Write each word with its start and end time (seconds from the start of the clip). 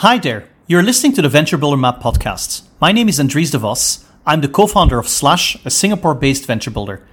Hi 0.00 0.16
there. 0.16 0.48
You're 0.66 0.82
listening 0.82 1.12
to 1.16 1.20
the 1.20 1.28
Venture 1.28 1.58
Builder 1.58 1.76
Map 1.76 2.00
podcast. 2.00 2.62
My 2.80 2.90
name 2.90 3.06
is 3.10 3.18
Andries 3.18 3.52
de 3.52 3.58
Vos. 3.58 4.02
I'm 4.24 4.40
the 4.40 4.48
co-founder 4.48 4.98
of 4.98 5.06
Slash, 5.06 5.62
a 5.62 5.68
Singapore-based 5.68 6.46
venture 6.46 6.70
builder. 6.70 7.06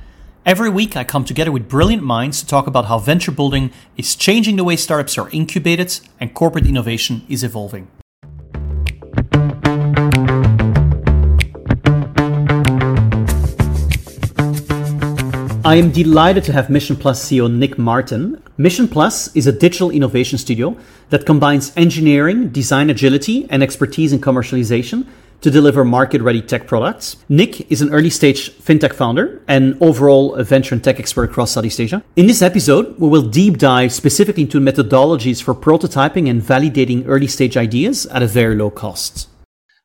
Every 0.46 0.70
week 0.70 0.96
I 0.96 1.04
come 1.04 1.26
together 1.26 1.52
with 1.52 1.68
brilliant 1.68 2.02
minds 2.02 2.40
to 2.40 2.48
talk 2.48 2.66
about 2.66 2.86
how 2.86 2.98
venture 2.98 3.34
building 3.34 3.74
is 3.98 4.16
changing 4.16 4.56
the 4.56 4.64
way 4.64 4.78
startups 4.78 5.18
are 5.18 5.30
incubated 5.32 6.00
and 6.18 6.34
corporate 6.34 6.66
innovation 6.66 7.24
is 7.28 7.44
evolving. 7.44 7.90
I 15.66 15.76
am 15.76 15.92
delighted 15.92 16.46
to 16.46 16.54
have 16.54 16.70
Mission 16.70 16.96
Plus 16.96 17.22
CEO 17.22 17.54
Nick 17.54 17.78
Martin. 17.78 18.42
Mission 18.60 18.88
Plus 18.88 19.36
is 19.36 19.46
a 19.46 19.52
digital 19.52 19.92
innovation 19.92 20.40
studio 20.40 20.76
that 21.12 21.28
combines 21.28 21.72
engineering, 21.78 22.50
design 22.50 22.90
agility, 22.90 23.46
and 23.52 23.62
expertise 23.62 24.12
in 24.12 24.20
commercialization 24.20 25.06
to 25.42 25.52
deliver 25.52 25.86
market 25.86 26.24
ready 26.24 26.42
tech 26.42 26.66
products. 26.66 27.18
Nick 27.30 27.72
is 27.72 27.84
an 27.84 27.94
early 27.94 28.10
stage 28.10 28.52
fintech 28.58 28.94
founder 28.94 29.44
and 29.48 29.78
overall 29.80 30.34
a 30.34 30.44
venture 30.44 30.74
and 30.74 30.84
tech 30.84 31.00
expert 31.00 31.30
across 31.30 31.52
Southeast 31.52 31.80
Asia. 31.80 32.04
In 32.16 32.26
this 32.26 32.42
episode, 32.42 32.98
we 32.98 33.08
will 33.08 33.30
deep 33.30 33.60
dive 33.60 33.94
specifically 33.94 34.42
into 34.42 34.60
methodologies 34.60 35.40
for 35.40 35.54
prototyping 35.54 36.28
and 36.28 36.42
validating 36.42 37.04
early 37.06 37.28
stage 37.28 37.58
ideas 37.58 38.08
at 38.08 38.24
a 38.24 38.28
very 38.28 38.56
low 38.56 38.72
cost. 38.72 39.30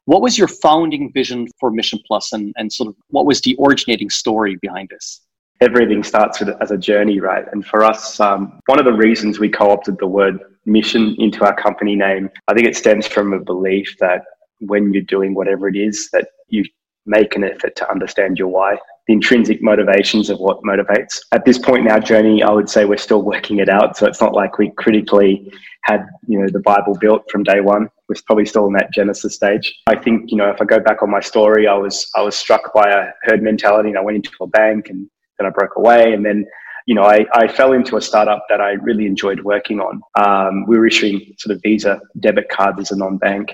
What 0.07 0.23
was 0.23 0.39
your 0.39 0.49
founding 0.49 1.13
vision 1.13 1.47
for 1.61 1.71
Mission 1.71 2.01
Plus 2.07 2.33
and, 2.33 2.55
and 2.57 2.73
sort 2.73 2.89
of 2.89 2.97
what 3.09 3.27
was 3.27 3.43
the 3.43 3.55
originating 3.61 4.09
story 4.09 4.57
behind 4.63 4.89
this? 4.89 5.21
Everything 5.63 6.03
starts 6.03 6.41
with, 6.41 6.51
as 6.61 6.71
a 6.71 6.77
journey, 6.77 7.21
right? 7.21 7.45
And 7.53 7.65
for 7.65 7.85
us, 7.85 8.19
um, 8.19 8.61
one 8.67 8.79
of 8.79 8.85
the 8.85 8.93
reasons 8.93 9.39
we 9.39 9.49
co 9.49 9.71
opted 9.71 9.99
the 9.99 10.07
word 10.07 10.41
mission 10.67 11.17
into 11.19 11.45
our 11.45 11.55
company 11.55 11.95
name, 11.95 12.29
I 12.49 12.55
think 12.55 12.67
it 12.67 12.77
stems 12.77 13.07
from 13.07 13.33
a 13.33 13.39
belief 13.39 13.97
that 14.01 14.23
when 14.59 14.93
you're 14.93 15.03
doing 15.03 15.35
whatever 15.35 15.69
it 15.69 15.77
is, 15.77 16.09
that 16.13 16.29
you 16.49 16.65
make 17.07 17.35
an 17.35 17.45
effort 17.45 17.75
to 17.77 17.91
understand 17.91 18.39
your 18.39 18.49
why, 18.49 18.77
the 19.07 19.13
intrinsic 19.15 19.61
motivations 19.63 20.31
of 20.31 20.39
what 20.39 20.63
motivates. 20.63 21.19
At 21.33 21.45
this 21.45 21.59
point 21.59 21.87
in 21.87 21.91
our 21.91 22.01
journey, 22.01 22.43
I 22.43 22.51
would 22.51 22.71
say 22.71 22.85
we're 22.85 22.97
still 22.97 23.23
working 23.23 23.59
it 23.59 23.69
out. 23.69 23.97
So 23.97 24.07
it's 24.07 24.21
not 24.21 24.35
like 24.35 24.59
we 24.59 24.71
critically 24.77 25.53
had, 25.85 26.07
you 26.29 26.39
know, 26.39 26.49
the 26.49 26.61
Bible 26.61 26.97
built 27.01 27.29
from 27.31 27.43
day 27.43 27.61
one. 27.61 27.89
We're 28.09 28.15
probably 28.27 28.47
still 28.47 28.67
in 28.67 28.73
that 28.75 28.93
Genesis 28.93 29.35
stage. 29.35 29.75
I 29.89 29.97
think, 29.97 30.31
you 30.31 30.37
know, 30.37 30.51
if 30.51 30.61
I 30.61 30.65
go 30.65 30.79
back 30.79 31.03
on 31.03 31.11
my 31.11 31.21
story, 31.21 31.67
I 31.67 31.75
was 31.75 32.09
I 32.15 32.23
was 32.23 32.37
struck 32.37 32.73
by 32.73 32.89
a 32.89 33.11
herd 33.25 33.43
mentality 33.43 33.89
and 33.89 33.99
I 33.99 34.03
went 34.03 34.17
into 34.17 34.31
a 34.41 34.47
bank 34.47 34.91
and 34.91 35.09
I 35.47 35.51
broke 35.51 35.77
away. 35.77 36.13
And 36.13 36.25
then, 36.25 36.47
you 36.87 36.95
know, 36.95 37.05
I, 37.05 37.27
I 37.33 37.49
fell 37.49 37.73
into 37.73 37.97
a 37.97 38.03
startup 38.03 38.45
that 38.49 38.61
I 38.61 38.73
really 38.73 39.07
enjoyed 39.07 39.41
working 39.41 39.81
on. 39.81 40.01
Um, 40.19 40.67
we 40.67 40.79
were 40.79 40.87
issuing 40.87 41.35
sort 41.39 41.55
of 41.55 41.63
Visa 41.63 42.01
debit 42.21 42.49
cards 42.49 42.81
as 42.81 42.91
a 42.91 42.97
non-bank. 42.97 43.53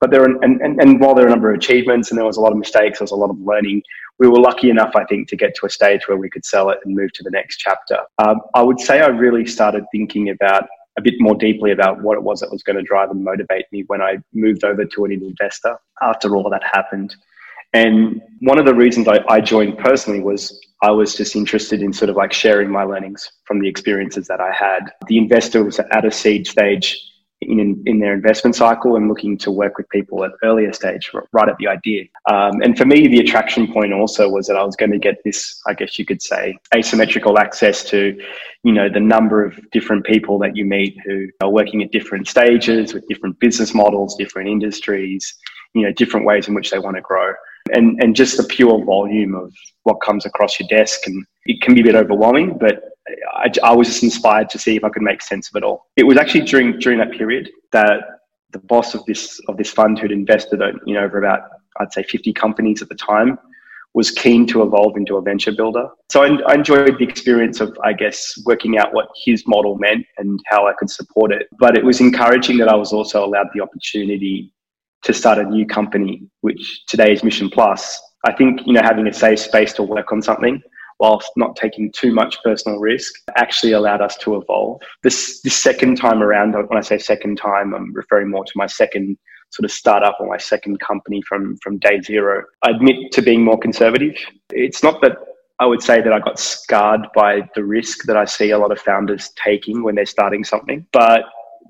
But 0.00 0.10
there, 0.10 0.22
are, 0.22 0.42
and, 0.42 0.60
and, 0.62 0.80
and 0.80 0.98
while 0.98 1.14
there 1.14 1.24
were 1.24 1.28
a 1.28 1.32
number 1.32 1.50
of 1.50 1.58
achievements 1.58 2.10
and 2.10 2.16
there 2.16 2.24
was 2.24 2.38
a 2.38 2.40
lot 2.40 2.52
of 2.52 2.58
mistakes, 2.58 2.98
there 2.98 3.04
was 3.04 3.10
a 3.10 3.16
lot 3.16 3.28
of 3.28 3.38
learning, 3.40 3.82
we 4.18 4.28
were 4.28 4.40
lucky 4.40 4.70
enough, 4.70 4.96
I 4.96 5.04
think, 5.04 5.28
to 5.28 5.36
get 5.36 5.54
to 5.56 5.66
a 5.66 5.70
stage 5.70 6.08
where 6.08 6.16
we 6.16 6.30
could 6.30 6.44
sell 6.44 6.70
it 6.70 6.78
and 6.84 6.94
move 6.94 7.12
to 7.14 7.22
the 7.22 7.30
next 7.30 7.58
chapter. 7.58 7.98
Um, 8.18 8.40
I 8.54 8.62
would 8.62 8.80
say 8.80 9.00
I 9.00 9.08
really 9.08 9.46
started 9.46 9.84
thinking 9.92 10.30
about 10.30 10.64
a 10.98 11.02
bit 11.02 11.14
more 11.18 11.34
deeply 11.34 11.72
about 11.72 12.02
what 12.02 12.16
it 12.16 12.22
was 12.22 12.40
that 12.40 12.50
was 12.50 12.62
going 12.62 12.76
to 12.76 12.82
drive 12.82 13.10
and 13.10 13.22
motivate 13.22 13.66
me 13.72 13.84
when 13.86 14.02
I 14.02 14.18
moved 14.32 14.64
over 14.64 14.84
to 14.84 15.04
an 15.04 15.12
investor 15.12 15.76
after 16.02 16.36
all 16.36 16.48
that 16.50 16.62
happened. 16.64 17.14
And 17.72 18.20
one 18.40 18.58
of 18.58 18.66
the 18.66 18.74
reasons 18.74 19.06
I, 19.06 19.20
I, 19.28 19.40
joined 19.40 19.78
personally 19.78 20.20
was 20.20 20.60
I 20.82 20.90
was 20.90 21.14
just 21.14 21.36
interested 21.36 21.82
in 21.82 21.92
sort 21.92 22.08
of 22.08 22.16
like 22.16 22.32
sharing 22.32 22.70
my 22.70 22.84
learnings 22.84 23.30
from 23.44 23.60
the 23.60 23.68
experiences 23.68 24.26
that 24.28 24.40
I 24.40 24.52
had. 24.52 24.90
The 25.08 25.18
investor 25.18 25.62
was 25.62 25.78
at 25.78 26.04
a 26.04 26.10
seed 26.10 26.46
stage 26.46 26.98
in, 27.42 27.82
in 27.86 28.00
their 28.00 28.14
investment 28.14 28.54
cycle 28.54 28.96
and 28.96 29.08
looking 29.08 29.36
to 29.38 29.50
work 29.50 29.76
with 29.78 29.88
people 29.90 30.24
at 30.24 30.32
earlier 30.42 30.72
stage, 30.72 31.10
right 31.32 31.48
at 31.48 31.56
the 31.58 31.68
idea. 31.68 32.04
Um, 32.30 32.60
and 32.62 32.76
for 32.76 32.84
me, 32.84 33.08
the 33.08 33.18
attraction 33.18 33.72
point 33.72 33.92
also 33.92 34.28
was 34.28 34.46
that 34.46 34.56
I 34.56 34.64
was 34.64 34.76
going 34.76 34.92
to 34.92 34.98
get 34.98 35.16
this, 35.24 35.60
I 35.66 35.74
guess 35.74 35.98
you 35.98 36.04
could 36.04 36.22
say, 36.22 36.56
asymmetrical 36.74 37.38
access 37.38 37.84
to, 37.84 38.18
you 38.62 38.72
know, 38.72 38.88
the 38.88 39.00
number 39.00 39.44
of 39.44 39.58
different 39.70 40.04
people 40.04 40.38
that 40.40 40.56
you 40.56 40.64
meet 40.64 40.96
who 41.04 41.28
are 41.42 41.50
working 41.50 41.82
at 41.82 41.92
different 41.92 42.28
stages 42.28 42.92
with 42.94 43.06
different 43.08 43.38
business 43.38 43.74
models, 43.74 44.16
different 44.16 44.48
industries, 44.48 45.34
you 45.74 45.82
know, 45.82 45.92
different 45.92 46.26
ways 46.26 46.48
in 46.48 46.54
which 46.54 46.70
they 46.70 46.78
want 46.78 46.96
to 46.96 47.02
grow 47.02 47.32
and 47.72 48.02
and 48.02 48.14
just 48.14 48.36
the 48.36 48.44
pure 48.44 48.84
volume 48.84 49.34
of 49.34 49.52
what 49.84 50.00
comes 50.02 50.26
across 50.26 50.58
your 50.58 50.68
desk. 50.68 51.06
And 51.06 51.24
it 51.46 51.60
can 51.62 51.74
be 51.74 51.80
a 51.80 51.84
bit 51.84 51.94
overwhelming 51.94 52.58
but 52.58 52.82
I, 53.34 53.50
I, 53.64 53.74
was 53.74 53.88
just 53.88 54.02
inspired 54.02 54.50
to 54.50 54.58
see 54.58 54.76
if 54.76 54.84
I 54.84 54.88
could 54.88 55.02
make 55.02 55.22
sense 55.22 55.48
of 55.48 55.56
it 55.56 55.64
all. 55.64 55.86
It 55.96 56.04
was 56.04 56.16
actually 56.16 56.42
during 56.42 56.78
during 56.78 56.98
that 56.98 57.12
period 57.12 57.50
that 57.72 58.00
the 58.52 58.58
boss 58.58 58.94
of 58.94 59.04
this 59.06 59.40
of 59.48 59.56
this 59.56 59.70
fund 59.70 59.98
who'd 59.98 60.12
invested 60.12 60.60
you 60.86 60.94
know 60.94 61.04
over 61.04 61.18
about 61.18 61.42
I'd 61.78 61.92
say 61.92 62.02
50 62.02 62.32
companies 62.32 62.82
at 62.82 62.88
the 62.88 62.94
time 62.94 63.38
was 63.94 64.10
keen 64.10 64.46
to 64.46 64.62
evolve 64.62 64.96
into 64.96 65.16
a 65.16 65.22
venture 65.22 65.50
builder. 65.50 65.88
So 66.10 66.22
I, 66.22 66.38
I 66.46 66.54
enjoyed 66.54 66.98
the 66.98 67.04
experience 67.04 67.60
of 67.60 67.76
I 67.82 67.92
guess 67.92 68.34
working 68.44 68.78
out 68.78 68.92
what 68.94 69.08
his 69.24 69.44
model 69.46 69.76
meant 69.78 70.06
and 70.18 70.38
how 70.46 70.68
I 70.68 70.74
could 70.78 70.90
support 70.90 71.32
it. 71.32 71.48
But 71.58 71.76
it 71.76 71.84
was 71.84 72.00
encouraging 72.00 72.58
that 72.58 72.68
I 72.68 72.76
was 72.76 72.92
also 72.92 73.24
allowed 73.24 73.48
the 73.54 73.60
opportunity 73.60 74.52
to 75.02 75.12
start 75.12 75.38
a 75.38 75.44
new 75.44 75.66
company, 75.66 76.22
which 76.42 76.84
today 76.86 77.12
is 77.12 77.24
Mission 77.24 77.48
Plus, 77.48 78.00
I 78.26 78.32
think 78.32 78.60
you 78.66 78.72
know 78.72 78.82
having 78.82 79.06
a 79.06 79.12
safe 79.12 79.38
space 79.38 79.72
to 79.74 79.82
work 79.82 80.12
on 80.12 80.22
something 80.22 80.62
whilst 80.98 81.32
not 81.34 81.56
taking 81.56 81.90
too 81.92 82.12
much 82.12 82.36
personal 82.44 82.78
risk 82.78 83.14
actually 83.36 83.72
allowed 83.72 84.02
us 84.02 84.16
to 84.18 84.36
evolve. 84.36 84.80
This 85.02 85.40
this 85.42 85.56
second 85.56 85.96
time 85.96 86.22
around, 86.22 86.52
when 86.52 86.78
I 86.78 86.82
say 86.82 86.98
second 86.98 87.36
time, 87.36 87.74
I'm 87.74 87.92
referring 87.94 88.30
more 88.30 88.44
to 88.44 88.52
my 88.54 88.66
second 88.66 89.16
sort 89.50 89.64
of 89.64 89.72
startup 89.72 90.16
or 90.20 90.28
my 90.28 90.36
second 90.36 90.78
company 90.80 91.22
from 91.26 91.56
from 91.62 91.78
day 91.78 92.00
zero. 92.02 92.44
I 92.62 92.70
admit 92.70 93.12
to 93.12 93.22
being 93.22 93.42
more 93.42 93.58
conservative. 93.58 94.16
It's 94.50 94.82
not 94.82 95.00
that 95.00 95.16
I 95.58 95.66
would 95.66 95.82
say 95.82 96.00
that 96.00 96.12
I 96.12 96.20
got 96.20 96.38
scarred 96.38 97.06
by 97.14 97.48
the 97.54 97.64
risk 97.64 98.04
that 98.04 98.16
I 98.16 98.24
see 98.24 98.50
a 98.50 98.58
lot 98.58 98.72
of 98.72 98.80
founders 98.80 99.30
taking 99.42 99.82
when 99.82 99.94
they're 99.94 100.06
starting 100.06 100.44
something, 100.44 100.86
but 100.92 101.24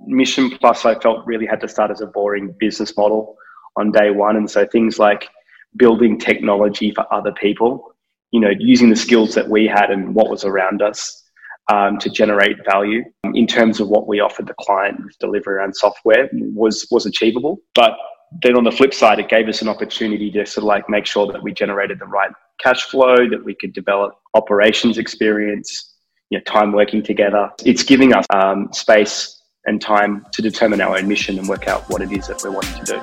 Mission 0.06 0.50
Plus, 0.50 0.84
I 0.84 0.99
felt 0.99 1.27
really 1.27 1.47
had 1.47 1.61
to 1.61 1.69
start 1.69 1.91
as 1.91 2.00
a 2.00 2.06
boring 2.06 2.55
business 2.59 2.97
model 2.97 3.37
on 3.77 3.93
day 3.93 4.11
one. 4.11 4.37
And 4.37 4.50
so 4.50 4.66
things 4.66 4.99
like 4.99 5.28
building 5.77 6.19
technology 6.19 6.93
for 6.93 7.12
other 7.12 7.33
people, 7.33 7.94
you 8.31 8.41
know, 8.41 8.50
using 8.59 8.91
the 8.91 8.97
skills 8.97 9.34
that 9.34 9.49
we 9.49 9.66
had 9.66 9.91
and 9.91 10.15
what 10.15 10.28
was 10.28 10.44
around 10.44 10.83
us 10.83 11.22
um, 11.72 11.99
to 11.99 12.11
generate 12.11 12.56
value 12.65 13.05
in 13.34 13.47
terms 13.47 13.81
of 13.81 13.88
what 13.88 14.09
we 14.09 14.21
offered 14.21 14.47
the 14.47 14.55
client 14.61 15.05
with 15.05 15.16
delivery 15.19 15.62
and 15.62 15.77
software 15.77 16.28
was 16.32 16.87
was 16.91 17.06
achievable. 17.06 17.59
But 17.75 17.93
then 18.43 18.56
on 18.56 18.65
the 18.65 18.72
flip 18.72 18.94
side, 18.94 19.19
it 19.19 19.28
gave 19.28 19.49
us 19.49 19.62
an 19.62 19.69
opportunity 19.69 20.31
to 20.32 20.47
sort 20.47 20.62
of 20.62 20.65
like 20.65 20.88
make 20.88 21.06
sure 21.06 21.31
that 21.32 21.43
we 21.43 21.53
generated 21.53 21.99
the 21.99 22.06
right 22.06 22.31
cash 22.61 22.84
flow, 22.84 23.28
that 23.28 23.43
we 23.44 23.55
could 23.55 23.72
develop 23.72 24.12
operations 24.34 24.99
experience, 24.99 25.94
you 26.31 26.38
know, 26.38 26.44
time 26.44 26.72
working 26.72 27.03
together. 27.03 27.50
It's 27.65 27.82
giving 27.82 28.12
us 28.12 28.27
um, 28.34 28.69
space 28.72 29.39
and 29.66 29.81
time 29.81 30.25
to 30.32 30.43
determine 30.43 30.81
our 30.81 30.97
own 30.97 31.06
mission 31.06 31.38
and 31.38 31.48
work 31.48 31.69
out 31.69 31.88
what 31.91 32.03
it 32.03 32.10
is 32.12 32.26
that 32.28 32.43
we're 32.43 32.50
wanting 32.50 32.84
to 32.84 32.93
do. 32.94 33.00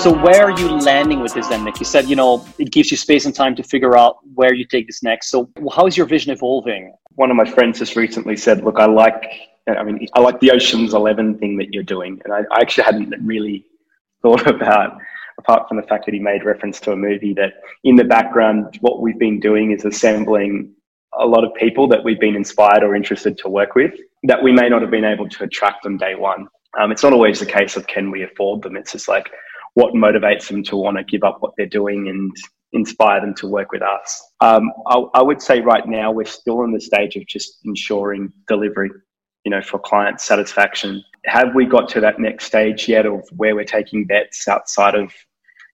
So 0.00 0.12
where 0.12 0.44
are 0.44 0.58
you 0.58 0.78
landing 0.78 1.20
with 1.20 1.34
this 1.34 1.48
then, 1.48 1.62
Nick? 1.64 1.78
You 1.78 1.84
said, 1.84 2.08
you 2.08 2.16
know, 2.16 2.46
it 2.58 2.72
gives 2.72 2.90
you 2.90 2.96
space 2.96 3.26
and 3.26 3.34
time 3.34 3.54
to 3.56 3.62
figure 3.62 3.98
out 3.98 4.16
where 4.34 4.54
you 4.54 4.64
take 4.64 4.86
this 4.86 5.02
next. 5.02 5.28
So 5.30 5.50
how 5.74 5.86
is 5.86 5.96
your 5.96 6.06
vision 6.06 6.32
evolving? 6.32 6.94
One 7.16 7.30
of 7.30 7.36
my 7.36 7.44
friends 7.44 7.80
just 7.80 7.96
recently 7.96 8.36
said, 8.36 8.64
look, 8.64 8.78
I 8.78 8.86
like, 8.86 9.30
I 9.68 9.82
mean, 9.82 10.08
I 10.14 10.20
like 10.20 10.40
the 10.40 10.52
Ocean's 10.52 10.94
11 10.94 11.38
thing 11.38 11.58
that 11.58 11.74
you're 11.74 11.82
doing. 11.82 12.18
And 12.24 12.32
I, 12.32 12.40
I 12.50 12.60
actually 12.60 12.84
hadn't 12.84 13.14
really 13.22 13.66
thought 14.22 14.46
about 14.54 14.98
apart 15.40 15.66
from 15.66 15.76
the 15.76 15.82
fact 15.84 16.04
that 16.06 16.14
he 16.14 16.20
made 16.20 16.44
reference 16.44 16.80
to 16.80 16.92
a 16.92 16.96
movie, 16.96 17.34
that 17.34 17.54
in 17.84 17.96
the 17.96 18.04
background, 18.04 18.78
what 18.80 19.00
we've 19.00 19.18
been 19.18 19.40
doing 19.40 19.72
is 19.72 19.84
assembling 19.84 20.72
a 21.18 21.26
lot 21.26 21.44
of 21.44 21.52
people 21.54 21.88
that 21.88 22.04
we've 22.04 22.20
been 22.20 22.36
inspired 22.36 22.84
or 22.84 22.94
interested 22.94 23.36
to 23.38 23.48
work 23.48 23.74
with 23.74 23.92
that 24.22 24.42
we 24.42 24.52
may 24.52 24.68
not 24.68 24.82
have 24.82 24.90
been 24.90 25.04
able 25.04 25.28
to 25.28 25.44
attract 25.44 25.82
them 25.82 25.96
day 25.96 26.14
one. 26.14 26.46
Um, 26.78 26.92
it's 26.92 27.02
not 27.02 27.12
always 27.12 27.40
the 27.40 27.46
case 27.46 27.76
of 27.76 27.86
can 27.86 28.10
we 28.10 28.22
afford 28.22 28.62
them. 28.62 28.76
It's 28.76 28.92
just 28.92 29.08
like 29.08 29.28
what 29.74 29.94
motivates 29.94 30.46
them 30.48 30.62
to 30.64 30.76
want 30.76 30.98
to 30.98 31.04
give 31.04 31.24
up 31.24 31.38
what 31.40 31.52
they're 31.56 31.66
doing 31.66 32.08
and 32.08 32.30
inspire 32.72 33.20
them 33.20 33.34
to 33.34 33.48
work 33.48 33.72
with 33.72 33.82
us. 33.82 34.22
Um, 34.40 34.70
I, 34.86 35.02
I 35.14 35.22
would 35.22 35.42
say 35.42 35.60
right 35.60 35.86
now 35.86 36.12
we're 36.12 36.24
still 36.24 36.62
in 36.62 36.72
the 36.72 36.80
stage 36.80 37.16
of 37.16 37.26
just 37.26 37.58
ensuring 37.64 38.32
delivery, 38.46 38.90
you 39.44 39.50
know, 39.50 39.62
for 39.62 39.80
client 39.80 40.20
satisfaction. 40.20 41.02
Have 41.24 41.54
we 41.54 41.64
got 41.64 41.88
to 41.90 42.00
that 42.00 42.20
next 42.20 42.44
stage 42.44 42.88
yet 42.88 43.06
of 43.06 43.28
where 43.36 43.56
we're 43.56 43.64
taking 43.64 44.06
bets 44.06 44.46
outside 44.46 44.94
of 44.94 45.12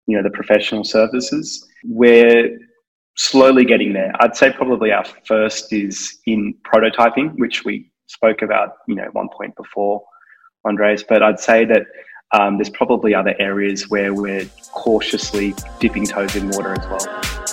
you 0.06 0.17
know 0.17 0.23
the 0.23 0.31
professional 0.31 0.85
services. 0.85 1.67
We're 1.85 2.58
slowly 3.17 3.64
getting 3.64 3.93
there. 3.93 4.12
I'd 4.20 4.37
say 4.37 4.53
probably 4.53 4.93
our 4.93 5.05
first 5.25 5.73
is 5.73 6.19
in 6.26 6.55
prototyping, 6.64 7.35
which 7.38 7.64
we 7.64 7.91
spoke 8.06 8.43
about, 8.43 8.75
you 8.87 8.94
know, 8.94 9.08
one 9.12 9.29
point 9.29 9.56
before, 9.56 10.03
Andres. 10.64 11.03
But 11.03 11.23
I'd 11.23 11.41
say 11.41 11.64
that 11.64 11.87
um, 12.32 12.58
there's 12.58 12.70
probably 12.70 13.14
other 13.14 13.35
areas 13.38 13.88
where 13.88 14.12
we're 14.12 14.47
cautiously 14.73 15.55
dipping 15.81 16.06
toes 16.06 16.37
in 16.37 16.50
water 16.50 16.75
as 16.75 16.87
well. 16.88 17.45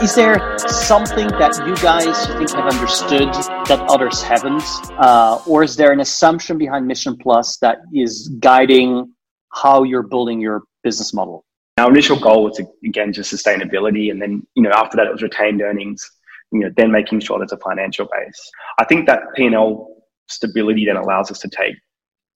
Is 0.00 0.14
there 0.14 0.56
something 0.58 1.26
that 1.26 1.60
you 1.66 1.74
guys 1.82 2.26
think 2.26 2.50
have 2.50 2.72
understood 2.72 3.34
that 3.66 3.84
others 3.88 4.22
haven't? 4.22 4.62
Uh, 4.96 5.42
or 5.44 5.64
is 5.64 5.74
there 5.74 5.90
an 5.90 5.98
assumption 5.98 6.56
behind 6.56 6.86
Mission 6.86 7.16
Plus 7.16 7.56
that 7.56 7.78
is 7.92 8.28
guiding 8.38 9.12
how 9.52 9.82
you're 9.82 10.04
building 10.04 10.40
your 10.40 10.62
business 10.84 11.12
model? 11.12 11.44
Our 11.78 11.90
initial 11.90 12.16
goal 12.16 12.44
was 12.44 12.60
again 12.84 13.12
just 13.12 13.32
sustainability, 13.32 14.12
and 14.12 14.22
then 14.22 14.46
you 14.54 14.62
know 14.62 14.70
after 14.70 14.96
that 14.96 15.08
it 15.08 15.12
was 15.12 15.22
retained 15.22 15.62
earnings. 15.62 16.08
You 16.52 16.60
know, 16.60 16.70
then 16.76 16.92
making 16.92 17.18
sure 17.18 17.38
there's 17.38 17.50
a 17.50 17.56
financial 17.56 18.06
base. 18.06 18.50
I 18.78 18.84
think 18.84 19.06
that 19.06 19.22
P 19.34 19.46
and 19.46 19.54
L 19.56 19.96
stability 20.28 20.86
then 20.86 20.96
allows 20.96 21.32
us 21.32 21.40
to 21.40 21.48
take 21.48 21.74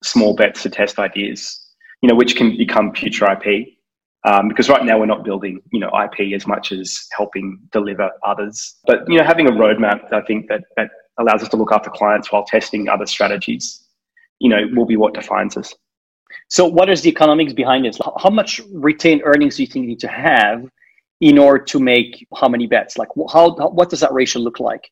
small 0.04 0.36
bets 0.36 0.64
to 0.64 0.70
test 0.72 0.98
ideas. 0.98 1.64
You 2.02 2.10
know, 2.10 2.16
which 2.16 2.36
can 2.36 2.58
become 2.58 2.92
future 2.96 3.32
IP. 3.32 3.68
Um, 4.24 4.50
because 4.50 4.70
right 4.70 4.86
now 4.86 5.00
we're 5.00 5.08
not 5.08 5.24
building, 5.24 5.62
you 5.72 5.80
know, 5.80 5.90
IP 6.04 6.34
as 6.34 6.46
much 6.46 6.72
as 6.72 7.08
helping 7.18 7.60
deliver 7.72 8.12
others. 8.26 8.76
But 8.86 9.10
you 9.10 9.18
know, 9.18 9.24
having 9.24 9.48
a 9.48 9.52
roadmap, 9.52 10.14
I 10.14 10.22
think 10.22 10.48
that 10.50 10.64
that 10.78 10.92
allows 11.20 11.42
us 11.42 11.50
to 11.50 11.58
look 11.58 11.72
after 11.72 11.90
clients 11.90 12.32
while 12.32 12.44
testing 12.44 12.88
other 12.88 13.08
strategies. 13.08 13.88
You 14.40 14.50
know, 14.50 14.68
will 14.76 14.86
be 14.86 14.96
what 14.96 15.14
defines 15.14 15.58
us. 15.58 15.74
So, 16.50 16.66
what 16.66 16.90
is 16.90 17.02
the 17.02 17.10
economics 17.10 17.54
behind 17.54 17.86
this? 17.86 18.00
How 18.22 18.30
much 18.30 18.62
retained 18.72 19.22
earnings 19.26 19.58
do 19.58 19.64
you 19.64 19.68
think 19.68 19.84
you 19.84 19.90
need 19.90 20.00
to 20.00 20.08
have 20.08 20.68
in 21.20 21.38
order 21.38 21.64
to 21.66 21.80
make 21.80 22.28
how 22.36 22.48
many 22.48 22.68
bets? 22.68 22.98
Like, 22.98 23.10
how, 23.32 23.56
how 23.58 23.70
what 23.70 23.90
does 23.90 24.02
that 24.02 24.14
ratio 24.14 24.42
look 24.42 24.60
like? 24.60 24.92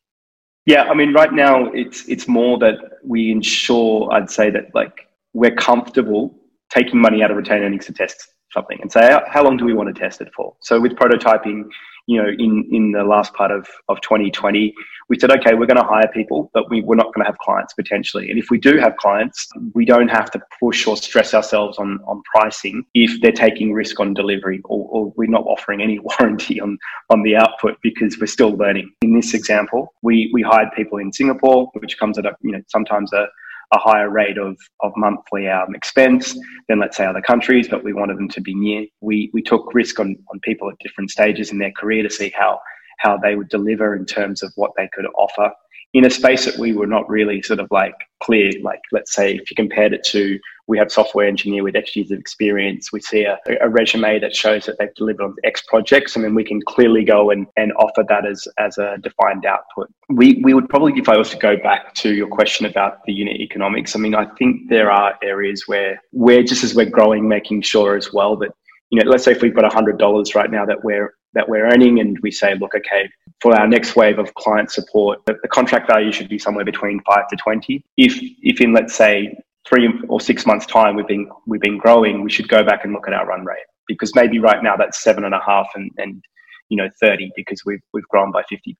Yeah, 0.66 0.84
I 0.84 0.94
mean, 0.94 1.12
right 1.12 1.32
now 1.32 1.66
it's 1.72 2.08
it's 2.08 2.26
more 2.26 2.58
that 2.58 2.76
we 3.04 3.30
ensure. 3.30 4.12
I'd 4.12 4.30
say 4.30 4.50
that 4.50 4.74
like 4.74 5.08
we're 5.34 5.54
comfortable 5.54 6.34
taking 6.70 7.00
money 7.00 7.22
out 7.22 7.30
of 7.30 7.36
retained 7.36 7.64
earnings 7.64 7.86
to 7.86 7.92
test 7.92 8.26
something 8.52 8.78
and 8.80 8.90
say 8.90 9.18
how 9.28 9.44
long 9.44 9.56
do 9.56 9.64
we 9.64 9.74
want 9.74 9.94
to 9.94 9.98
test 9.98 10.20
it 10.20 10.32
for. 10.34 10.54
So 10.60 10.80
with 10.80 10.92
prototyping, 10.92 11.64
you 12.06 12.22
know, 12.22 12.28
in 12.28 12.68
in 12.72 12.92
the 12.92 13.04
last 13.04 13.32
part 13.34 13.50
of 13.50 13.68
of 13.88 14.00
2020, 14.00 14.74
we 15.10 15.18
said, 15.18 15.32
okay, 15.32 15.54
we're 15.54 15.66
going 15.66 15.76
to 15.76 15.82
hire 15.82 16.08
people, 16.14 16.50
but 16.54 16.70
we, 16.70 16.82
we're 16.82 16.94
not 16.94 17.12
going 17.12 17.24
to 17.24 17.26
have 17.26 17.36
clients 17.38 17.74
potentially. 17.74 18.30
And 18.30 18.38
if 18.38 18.48
we 18.48 18.58
do 18.58 18.78
have 18.78 18.96
clients, 18.96 19.48
we 19.74 19.84
don't 19.84 20.08
have 20.08 20.30
to 20.30 20.40
push 20.60 20.86
or 20.86 20.96
stress 20.96 21.34
ourselves 21.34 21.78
on, 21.78 21.98
on 22.06 22.22
pricing 22.32 22.84
if 22.94 23.20
they're 23.20 23.32
taking 23.32 23.72
risk 23.72 23.98
on 23.98 24.14
delivery 24.14 24.60
or, 24.64 24.88
or 24.88 25.12
we're 25.16 25.28
not 25.28 25.44
offering 25.46 25.82
any 25.82 25.98
warranty 26.20 26.60
on, 26.60 26.78
on 27.10 27.24
the 27.24 27.34
output 27.34 27.76
because 27.82 28.18
we're 28.20 28.28
still 28.28 28.52
learning. 28.56 28.92
In 29.02 29.16
this 29.16 29.34
example, 29.34 29.92
we, 30.02 30.30
we 30.32 30.42
hired 30.42 30.68
people 30.76 30.98
in 30.98 31.12
Singapore, 31.12 31.68
which 31.74 31.98
comes 31.98 32.16
at 32.16 32.24
a, 32.24 32.36
you 32.40 32.52
know, 32.52 32.62
sometimes 32.68 33.12
a, 33.12 33.26
a 33.72 33.78
higher 33.78 34.10
rate 34.10 34.38
of, 34.38 34.56
of 34.80 34.92
monthly 34.96 35.48
um, 35.48 35.74
expense 35.74 36.36
than 36.68 36.80
let's 36.80 36.96
say 36.96 37.06
other 37.06 37.20
countries, 37.20 37.68
but 37.68 37.84
we 37.84 37.92
wanted 37.92 38.18
them 38.18 38.28
to 38.28 38.40
be 38.40 38.54
near. 38.54 38.86
We, 39.00 39.30
we 39.32 39.42
took 39.42 39.72
risk 39.74 40.00
on, 40.00 40.16
on 40.32 40.40
people 40.40 40.68
at 40.68 40.78
different 40.80 41.10
stages 41.10 41.52
in 41.52 41.58
their 41.58 41.72
career 41.72 42.02
to 42.02 42.10
see 42.10 42.32
how 42.36 42.58
how 42.98 43.16
they 43.16 43.34
would 43.34 43.48
deliver 43.48 43.96
in 43.96 44.04
terms 44.04 44.42
of 44.42 44.52
what 44.56 44.72
they 44.76 44.86
could 44.92 45.06
offer 45.16 45.50
in 45.92 46.04
a 46.04 46.10
space 46.10 46.44
that 46.44 46.58
we 46.58 46.72
were 46.72 46.86
not 46.86 47.08
really 47.08 47.42
sort 47.42 47.60
of 47.60 47.68
like 47.70 47.94
clear. 48.22 48.52
Like, 48.62 48.80
let's 48.92 49.14
say 49.14 49.34
if 49.34 49.50
you 49.50 49.56
compared 49.56 49.92
it 49.92 50.04
to, 50.04 50.38
we 50.70 50.78
have 50.78 50.90
software 50.90 51.26
engineer 51.26 51.64
with 51.64 51.74
X 51.74 51.96
years 51.96 52.12
of 52.12 52.18
experience, 52.18 52.92
we 52.92 53.00
see 53.00 53.24
a, 53.24 53.38
a 53.60 53.68
resume 53.68 54.20
that 54.20 54.34
shows 54.34 54.66
that 54.66 54.78
they've 54.78 54.94
delivered 54.94 55.24
on 55.24 55.34
X 55.44 55.62
projects, 55.66 56.14
and 56.14 56.24
then 56.24 56.34
we 56.34 56.44
can 56.44 56.62
clearly 56.62 57.04
go 57.04 57.30
and, 57.30 57.46
and 57.56 57.72
offer 57.72 58.04
that 58.08 58.24
as, 58.24 58.46
as 58.56 58.78
a 58.78 58.96
defined 59.02 59.44
output. 59.44 59.90
We, 60.08 60.40
we 60.44 60.54
would 60.54 60.68
probably, 60.68 60.92
if 60.96 61.08
I 61.08 61.16
was 61.16 61.30
to 61.30 61.36
go 61.36 61.56
back 61.56 61.92
to 61.96 62.14
your 62.14 62.28
question 62.28 62.66
about 62.66 63.04
the 63.04 63.12
unit 63.12 63.40
economics, 63.40 63.96
I 63.96 63.98
mean, 63.98 64.14
I 64.14 64.26
think 64.38 64.70
there 64.70 64.92
are 64.92 65.18
areas 65.22 65.64
where 65.66 66.00
we're 66.12 66.44
just 66.44 66.62
as 66.62 66.74
we're 66.74 66.88
growing, 66.88 67.28
making 67.28 67.62
sure 67.62 67.96
as 67.96 68.12
well 68.12 68.36
that 68.36 68.52
you 68.90 69.02
know, 69.02 69.08
let's 69.08 69.24
say 69.24 69.32
if 69.32 69.42
we've 69.42 69.54
got 69.54 69.70
$100 69.70 70.34
right 70.34 70.50
now 70.50 70.66
that 70.66 70.82
we're 70.82 71.14
that 71.34 71.48
we're 71.48 71.66
earning 71.66 72.00
and 72.00 72.18
we 72.22 72.30
say, 72.32 72.56
look, 72.56 72.74
okay, 72.74 73.08
for 73.40 73.54
our 73.58 73.68
next 73.68 73.94
wave 73.94 74.18
of 74.18 74.34
client 74.34 74.70
support, 74.70 75.20
the, 75.26 75.36
the 75.42 75.48
contract 75.48 75.86
value 75.86 76.10
should 76.10 76.28
be 76.28 76.38
somewhere 76.38 76.64
between 76.64 77.00
five 77.06 77.28
to 77.28 77.36
20. 77.36 77.84
If, 77.96 78.18
if 78.42 78.60
in, 78.60 78.72
let's 78.72 78.94
say, 78.94 79.38
three 79.70 79.88
or 80.08 80.20
six 80.20 80.44
months 80.44 80.66
time 80.66 80.96
we've 80.96 81.06
been, 81.06 81.30
we've 81.46 81.60
been 81.60 81.78
growing, 81.78 82.22
we 82.22 82.30
should 82.30 82.48
go 82.48 82.62
back 82.62 82.84
and 82.84 82.92
look 82.92 83.08
at 83.08 83.14
our 83.14 83.26
run 83.26 83.44
rate 83.44 83.64
because 83.86 84.14
maybe 84.14 84.38
right 84.38 84.62
now 84.62 84.76
that's 84.76 85.02
seven 85.02 85.24
and 85.24 85.34
a 85.34 85.40
half 85.40 85.68
and, 85.74 85.90
and 85.96 86.22
you 86.68 86.76
know 86.76 86.88
30 87.00 87.30
because 87.36 87.62
we've 87.66 87.82
we've 87.92 88.08
grown 88.08 88.32
by 88.32 88.42
50%. 88.50 88.74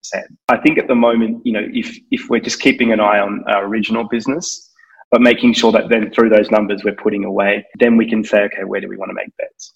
I 0.48 0.56
think 0.56 0.78
at 0.78 0.88
the 0.88 0.94
moment, 0.94 1.44
you 1.44 1.52
know, 1.52 1.66
if 1.72 1.96
if 2.10 2.28
we're 2.30 2.40
just 2.40 2.60
keeping 2.60 2.92
an 2.92 3.00
eye 3.00 3.18
on 3.18 3.44
our 3.48 3.66
original 3.66 4.04
business, 4.04 4.70
but 5.10 5.20
making 5.20 5.54
sure 5.54 5.72
that 5.72 5.88
then 5.88 6.10
through 6.12 6.30
those 6.30 6.50
numbers 6.50 6.82
we're 6.84 6.94
putting 6.94 7.24
away, 7.24 7.66
then 7.78 7.96
we 7.96 8.08
can 8.08 8.24
say, 8.24 8.42
okay, 8.44 8.64
where 8.64 8.80
do 8.80 8.88
we 8.88 8.96
want 8.96 9.10
to 9.10 9.14
make 9.14 9.36
bets? 9.36 9.74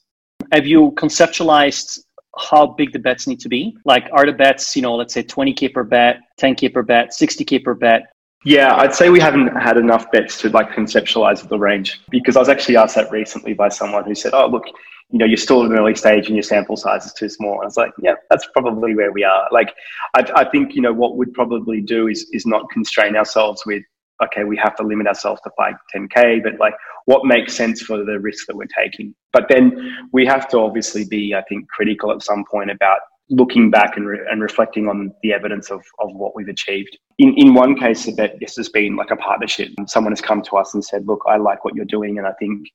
Have 0.52 0.66
you 0.66 0.92
conceptualized 0.92 1.98
how 2.38 2.66
big 2.66 2.92
the 2.92 2.98
bets 2.98 3.26
need 3.26 3.40
to 3.40 3.48
be? 3.48 3.76
Like, 3.84 4.08
are 4.12 4.26
the 4.26 4.32
bets, 4.32 4.74
you 4.74 4.82
know, 4.82 4.94
let's 4.94 5.14
say 5.14 5.22
20K 5.22 5.72
per 5.72 5.84
bet, 5.84 6.16
10K 6.40 6.72
per 6.72 6.82
bet, 6.82 7.10
60K 7.10 7.62
per 7.62 7.74
bet? 7.74 8.02
Yeah, 8.44 8.76
I'd 8.76 8.94
say 8.94 9.08
we 9.08 9.20
haven't 9.20 9.48
had 9.56 9.78
enough 9.78 10.10
bets 10.12 10.38
to 10.42 10.50
like 10.50 10.68
conceptualize 10.70 11.48
the 11.48 11.58
range 11.58 12.02
because 12.10 12.36
I 12.36 12.40
was 12.40 12.50
actually 12.50 12.76
asked 12.76 12.94
that 12.94 13.10
recently 13.10 13.54
by 13.54 13.70
someone 13.70 14.04
who 14.04 14.14
said, 14.14 14.34
oh, 14.34 14.46
look, 14.46 14.66
you 15.10 15.18
know, 15.18 15.24
you're 15.24 15.38
still 15.38 15.64
at 15.64 15.70
an 15.70 15.78
early 15.78 15.94
stage 15.94 16.26
and 16.26 16.36
your 16.36 16.42
sample 16.42 16.76
size 16.76 17.06
is 17.06 17.14
too 17.14 17.30
small. 17.30 17.54
And 17.54 17.62
I 17.62 17.64
was 17.66 17.76
like, 17.78 17.92
yeah, 18.02 18.14
that's 18.28 18.46
probably 18.52 18.94
where 18.94 19.12
we 19.12 19.24
are. 19.24 19.48
Like, 19.50 19.74
I, 20.14 20.30
I 20.36 20.50
think, 20.50 20.74
you 20.74 20.82
know, 20.82 20.92
what 20.92 21.16
we'd 21.16 21.32
probably 21.32 21.80
do 21.80 22.08
is, 22.08 22.28
is 22.32 22.44
not 22.44 22.68
constrain 22.70 23.16
ourselves 23.16 23.62
with, 23.64 23.82
okay, 24.22 24.44
we 24.44 24.58
have 24.58 24.76
to 24.76 24.82
limit 24.82 25.06
ourselves 25.06 25.40
to 25.42 25.50
5, 25.56 25.74
10K, 25.94 26.42
but 26.42 26.58
like, 26.58 26.74
what 27.06 27.24
makes 27.24 27.54
sense 27.54 27.80
for 27.80 28.04
the 28.04 28.20
risk 28.20 28.46
that 28.46 28.56
we're 28.56 28.66
taking. 28.66 29.14
But 29.32 29.48
then 29.48 30.06
we 30.12 30.26
have 30.26 30.48
to 30.48 30.58
obviously 30.58 31.04
be, 31.04 31.34
I 31.34 31.42
think, 31.48 31.68
critical 31.68 32.12
at 32.12 32.22
some 32.22 32.44
point 32.50 32.70
about 32.70 33.00
looking 33.30 33.70
back 33.70 33.96
and, 33.96 34.06
re- 34.06 34.26
and 34.30 34.42
reflecting 34.42 34.88
on 34.88 35.12
the 35.22 35.32
evidence 35.32 35.70
of, 35.70 35.80
of 35.98 36.14
what 36.14 36.34
we've 36.36 36.48
achieved. 36.48 36.98
In, 37.18 37.34
in 37.36 37.54
one 37.54 37.78
case, 37.78 38.04
that 38.16 38.38
this 38.40 38.56
has 38.56 38.68
been 38.68 38.96
like 38.96 39.10
a 39.10 39.16
partnership. 39.16 39.70
Someone 39.86 40.12
has 40.12 40.20
come 40.20 40.42
to 40.42 40.56
us 40.56 40.74
and 40.74 40.84
said, 40.84 41.06
look, 41.06 41.22
I 41.26 41.36
like 41.36 41.64
what 41.64 41.74
you're 41.74 41.84
doing. 41.86 42.18
And 42.18 42.26
I 42.26 42.32
think 42.32 42.68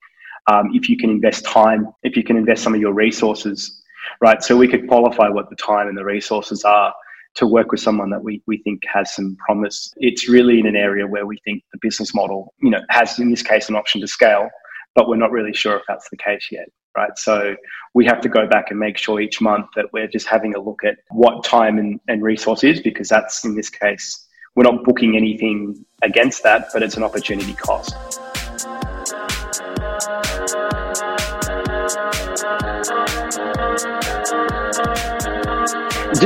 um, 0.46 0.70
if 0.74 0.88
you 0.88 0.96
can 0.96 1.10
invest 1.10 1.44
time, 1.44 1.88
if 2.02 2.16
you 2.16 2.24
can 2.24 2.36
invest 2.36 2.62
some 2.62 2.74
of 2.74 2.80
your 2.80 2.92
resources, 2.92 3.82
right? 4.20 4.42
So 4.42 4.56
we 4.56 4.66
could 4.66 4.88
qualify 4.88 5.28
what 5.28 5.50
the 5.50 5.56
time 5.56 5.88
and 5.88 5.96
the 5.96 6.04
resources 6.04 6.64
are 6.64 6.92
to 7.36 7.46
work 7.46 7.70
with 7.70 7.80
someone 7.80 8.10
that 8.10 8.22
we, 8.22 8.42
we 8.46 8.58
think 8.58 8.82
has 8.92 9.14
some 9.14 9.36
promise. 9.44 9.92
It's 9.98 10.28
really 10.28 10.58
in 10.58 10.66
an 10.66 10.74
area 10.74 11.06
where 11.06 11.26
we 11.26 11.38
think 11.44 11.62
the 11.72 11.78
business 11.80 12.12
model, 12.14 12.52
you 12.60 12.70
know, 12.70 12.80
has 12.90 13.18
in 13.18 13.30
this 13.30 13.42
case 13.42 13.68
an 13.68 13.76
option 13.76 14.00
to 14.00 14.08
scale, 14.08 14.48
but 14.94 15.08
we're 15.08 15.16
not 15.16 15.30
really 15.30 15.52
sure 15.52 15.76
if 15.76 15.82
that's 15.88 16.08
the 16.10 16.16
case 16.16 16.48
yet. 16.50 16.68
Right. 16.96 17.16
So 17.16 17.54
we 17.94 18.04
have 18.06 18.20
to 18.22 18.28
go 18.28 18.48
back 18.48 18.70
and 18.70 18.78
make 18.78 18.98
sure 18.98 19.20
each 19.20 19.40
month 19.40 19.66
that 19.76 19.86
we're 19.92 20.08
just 20.08 20.26
having 20.26 20.56
a 20.56 20.60
look 20.60 20.82
at 20.84 20.96
what 21.10 21.44
time 21.44 21.78
and, 21.78 22.00
and 22.08 22.20
resource 22.20 22.64
is, 22.64 22.80
because 22.80 23.08
that's 23.08 23.44
in 23.44 23.54
this 23.54 23.70
case, 23.70 24.26
we're 24.56 24.64
not 24.64 24.82
booking 24.84 25.16
anything 25.16 25.84
against 26.02 26.42
that, 26.42 26.68
but 26.72 26.82
it's 26.82 26.96
an 26.96 27.04
opportunity 27.04 27.54
cost. 27.54 27.94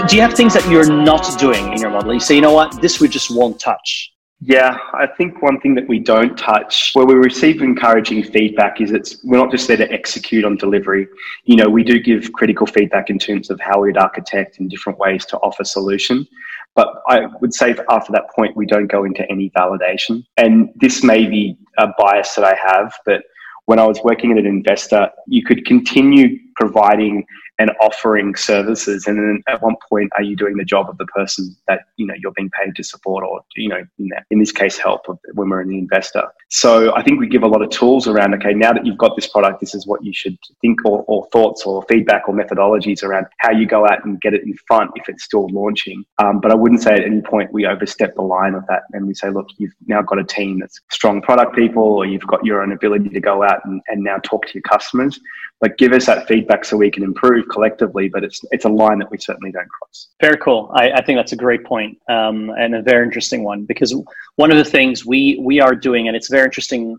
do 0.08 0.16
you 0.16 0.22
have 0.22 0.34
things 0.34 0.54
that 0.54 0.68
you're 0.70 0.90
not 0.90 1.38
doing 1.38 1.72
in 1.72 1.80
your 1.80 1.90
model? 1.90 2.12
You 2.12 2.20
say, 2.20 2.34
you 2.34 2.40
know 2.40 2.52
what, 2.52 2.80
this 2.80 3.00
we 3.00 3.08
just 3.08 3.34
won't 3.34 3.60
touch. 3.60 4.13
Yeah, 4.46 4.76
I 4.92 5.06
think 5.06 5.40
one 5.40 5.58
thing 5.58 5.74
that 5.76 5.88
we 5.88 5.98
don't 5.98 6.36
touch 6.36 6.90
where 6.92 7.06
we 7.06 7.14
receive 7.14 7.62
encouraging 7.62 8.24
feedback 8.24 8.78
is 8.78 8.90
it's 8.90 9.24
we're 9.24 9.38
not 9.38 9.50
just 9.50 9.66
there 9.68 9.78
to 9.78 9.90
execute 9.90 10.44
on 10.44 10.58
delivery. 10.58 11.08
You 11.44 11.56
know, 11.56 11.66
we 11.66 11.82
do 11.82 11.98
give 11.98 12.30
critical 12.34 12.66
feedback 12.66 13.08
in 13.08 13.18
terms 13.18 13.48
of 13.48 13.58
how 13.58 13.80
we'd 13.80 13.96
architect 13.96 14.58
in 14.58 14.68
different 14.68 14.98
ways 14.98 15.24
to 15.26 15.38
offer 15.38 15.64
solution. 15.64 16.28
But 16.74 16.88
I 17.08 17.24
would 17.40 17.54
say 17.54 17.74
after 17.88 18.12
that 18.12 18.24
point, 18.36 18.54
we 18.54 18.66
don't 18.66 18.86
go 18.86 19.04
into 19.04 19.26
any 19.30 19.48
validation. 19.56 20.26
And 20.36 20.68
this 20.76 21.02
may 21.02 21.24
be 21.24 21.56
a 21.78 21.88
bias 21.96 22.34
that 22.34 22.44
I 22.44 22.54
have, 22.54 22.92
but 23.06 23.22
when 23.64 23.78
I 23.78 23.86
was 23.86 23.98
working 24.04 24.30
at 24.30 24.36
an 24.36 24.46
investor, 24.46 25.08
you 25.26 25.42
could 25.42 25.64
continue 25.64 26.38
providing 26.56 27.24
and 27.58 27.70
offering 27.80 28.34
services? 28.34 29.06
And 29.06 29.18
then 29.18 29.42
at 29.46 29.62
one 29.62 29.76
point 29.88 30.10
are 30.16 30.22
you 30.22 30.36
doing 30.36 30.56
the 30.56 30.64
job 30.64 30.88
of 30.88 30.98
the 30.98 31.06
person 31.06 31.54
that 31.68 31.80
you 31.96 32.06
know 32.06 32.14
you're 32.18 32.32
being 32.32 32.50
paid 32.50 32.74
to 32.76 32.82
support 32.82 33.24
or 33.24 33.42
you 33.56 33.68
know 33.68 33.84
in, 33.98 34.08
that, 34.08 34.24
in 34.30 34.38
this 34.38 34.52
case 34.52 34.76
help 34.78 35.02
when 35.34 35.48
we're 35.48 35.64
the 35.66 35.78
investor? 35.78 36.24
So 36.50 36.94
i 36.94 37.02
think 37.02 37.20
we 37.20 37.26
give 37.26 37.42
a 37.42 37.48
lot 37.48 37.62
of 37.62 37.70
tools 37.70 38.06
around 38.06 38.34
okay 38.34 38.54
now 38.54 38.72
that 38.72 38.86
you've 38.86 38.98
got 38.98 39.16
this 39.16 39.26
product 39.26 39.60
this 39.60 39.74
is 39.74 39.86
what 39.86 40.04
you 40.04 40.12
should 40.12 40.36
think 40.60 40.84
or, 40.84 41.04
or 41.06 41.26
thoughts 41.32 41.64
or 41.64 41.84
feedback 41.88 42.28
or 42.28 42.34
methodologies 42.34 43.02
around 43.02 43.26
how 43.38 43.50
you 43.50 43.66
go 43.66 43.84
out 43.86 44.04
and 44.04 44.20
get 44.20 44.34
it 44.34 44.42
in 44.42 44.54
front 44.66 44.90
if 44.96 45.08
it's 45.08 45.24
still 45.24 45.48
launching. 45.48 46.04
Um, 46.18 46.40
but 46.40 46.50
i 46.50 46.54
wouldn't 46.54 46.82
say 46.82 46.94
at 46.94 47.02
any 47.04 47.20
point 47.20 47.52
we 47.52 47.66
overstep 47.66 48.14
the 48.14 48.22
line 48.22 48.54
of 48.54 48.64
that 48.68 48.82
and 48.92 49.06
we 49.06 49.14
say 49.14 49.30
look 49.30 49.48
you've 49.58 49.74
now 49.86 50.02
got 50.02 50.18
a 50.18 50.24
team 50.24 50.60
that's 50.60 50.80
strong 50.90 51.20
product 51.22 51.54
people 51.56 51.82
or 51.82 52.06
you've 52.06 52.26
got 52.26 52.44
your 52.44 52.62
own 52.62 52.72
ability 52.72 53.08
to 53.08 53.20
go 53.20 53.42
out 53.42 53.60
and, 53.64 53.80
and 53.88 54.02
now 54.02 54.18
talk 54.18 54.46
to 54.46 54.54
your 54.54 54.62
customers 54.62 55.20
but 55.64 55.78
give 55.78 55.92
us 55.94 56.04
that 56.04 56.28
feedback 56.28 56.62
so 56.62 56.76
we 56.76 56.90
can 56.90 57.02
improve 57.02 57.48
collectively. 57.48 58.06
But 58.14 58.22
it's 58.22 58.38
it's 58.50 58.66
a 58.66 58.68
line 58.82 58.98
that 58.98 59.10
we 59.10 59.16
certainly 59.16 59.50
don't 59.50 59.70
cross. 59.76 60.08
Very 60.20 60.36
cool. 60.36 60.70
I, 60.74 60.90
I 60.98 61.00
think 61.02 61.16
that's 61.18 61.32
a 61.32 61.42
great 61.46 61.64
point, 61.64 61.96
um, 62.10 62.50
and 62.58 62.74
a 62.74 62.82
very 62.82 63.02
interesting 63.08 63.44
one 63.44 63.64
because 63.64 63.90
one 64.36 64.50
of 64.50 64.58
the 64.58 64.70
things 64.76 65.06
we 65.06 65.40
we 65.50 65.60
are 65.60 65.74
doing, 65.74 66.06
and 66.08 66.14
it's 66.18 66.28
very 66.28 66.44
interesting 66.44 66.98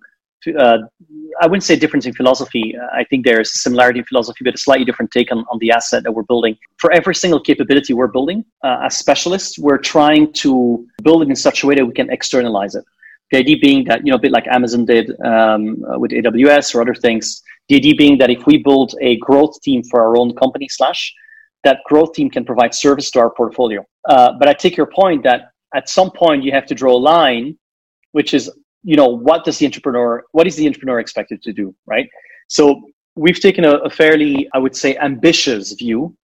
uh, 0.63 0.79
I 1.41 1.45
wouldn't 1.47 1.63
say 1.63 1.75
difference 1.75 2.05
in 2.07 2.13
philosophy. 2.13 2.75
I 3.01 3.03
think 3.03 3.19
there's 3.25 3.49
similarity 3.67 3.99
in 3.99 4.05
philosophy, 4.05 4.41
but 4.43 4.55
a 4.55 4.57
slightly 4.57 4.85
different 4.85 5.11
take 5.11 5.31
on, 5.31 5.39
on 5.51 5.57
the 5.59 5.71
asset 5.71 6.03
that 6.03 6.11
we're 6.11 6.29
building. 6.33 6.57
For 6.77 6.91
every 6.91 7.15
single 7.23 7.41
capability 7.49 7.93
we're 7.93 8.15
building, 8.17 8.45
uh, 8.63 8.85
as 8.85 8.95
specialists, 8.97 9.57
we're 9.57 9.83
trying 9.95 10.33
to 10.43 10.51
build 11.03 11.23
it 11.23 11.29
in 11.29 11.35
such 11.35 11.63
a 11.63 11.67
way 11.67 11.75
that 11.75 11.85
we 11.85 11.93
can 11.93 12.09
externalize 12.11 12.75
it. 12.75 12.85
The 13.31 13.37
idea 13.39 13.57
being 13.59 13.85
that, 13.85 14.05
you 14.05 14.11
know, 14.11 14.17
a 14.17 14.19
bit 14.19 14.31
like 14.31 14.47
Amazon 14.47 14.85
did 14.85 15.05
um, 15.21 15.63
with 16.01 16.11
AWS 16.11 16.75
or 16.75 16.81
other 16.81 16.93
things, 16.93 17.41
the 17.69 17.75
idea 17.75 17.95
being 17.95 18.17
that 18.19 18.29
if 18.29 18.45
we 18.45 18.57
build 18.57 18.93
a 19.01 19.17
growth 19.17 19.59
team 19.61 19.83
for 19.83 20.01
our 20.01 20.17
own 20.17 20.35
company 20.35 20.67
slash, 20.69 21.13
that 21.63 21.79
growth 21.85 22.13
team 22.13 22.29
can 22.29 22.45
provide 22.45 22.73
service 22.73 23.09
to 23.11 23.19
our 23.19 23.31
portfolio. 23.31 23.83
Uh, 24.07 24.33
but 24.39 24.47
I 24.47 24.53
take 24.53 24.77
your 24.77 24.87
point 24.87 25.23
that 25.23 25.49
at 25.73 25.89
some 25.89 26.11
point 26.11 26.43
you 26.43 26.51
have 26.51 26.67
to 26.67 26.75
draw 26.75 26.93
a 26.93 26.97
line, 26.97 27.57
which 28.11 28.33
is 28.33 28.51
you 28.85 28.95
know 28.95 29.07
what 29.07 29.43
does 29.43 29.57
the 29.57 29.65
entrepreneur 29.65 30.23
what 30.31 30.47
is 30.47 30.55
the 30.55 30.65
entrepreneur 30.65 30.99
expected 30.99 31.41
to 31.41 31.51
do 31.51 31.75
right 31.87 32.07
so 32.47 32.63
we've 33.15 33.39
taken 33.39 33.65
a, 33.65 33.73
a, 33.87 33.89
fairly 33.89 34.47
i 34.53 34.59
would 34.59 34.75
say 34.75 34.95
ambitious 34.97 35.73
view 35.73 36.15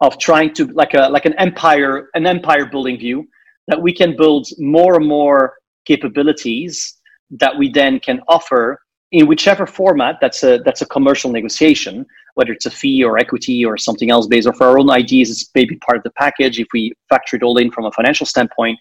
of 0.00 0.18
trying 0.18 0.52
to 0.52 0.66
like 0.82 0.94
a 0.94 1.08
like 1.16 1.26
an 1.26 1.34
empire 1.34 2.10
an 2.14 2.26
empire 2.26 2.66
building 2.66 2.98
view 2.98 3.26
that 3.68 3.80
we 3.80 3.92
can 3.92 4.16
build 4.16 4.46
more 4.58 4.96
and 4.96 5.06
more 5.06 5.54
capabilities 5.86 6.96
that 7.30 7.56
we 7.56 7.70
then 7.70 8.00
can 8.00 8.20
offer 8.26 8.80
in 9.12 9.26
whichever 9.26 9.66
format 9.66 10.16
that's 10.20 10.42
a 10.42 10.58
that's 10.64 10.82
a 10.82 10.86
commercial 10.86 11.30
negotiation 11.30 12.04
whether 12.34 12.52
it's 12.52 12.66
a 12.66 12.70
fee 12.70 13.02
or 13.02 13.18
equity 13.18 13.64
or 13.64 13.76
something 13.76 14.10
else 14.10 14.26
based 14.26 14.48
for 14.56 14.66
our 14.66 14.78
own 14.78 14.90
ideas 14.90 15.30
it's 15.30 15.50
maybe 15.54 15.76
part 15.76 15.96
of 15.96 16.04
the 16.04 16.10
package 16.10 16.60
if 16.60 16.68
we 16.72 16.92
factor 17.08 17.36
it 17.36 17.42
all 17.42 17.56
in 17.58 17.70
from 17.70 17.84
a 17.84 17.92
financial 17.92 18.26
standpoint 18.26 18.78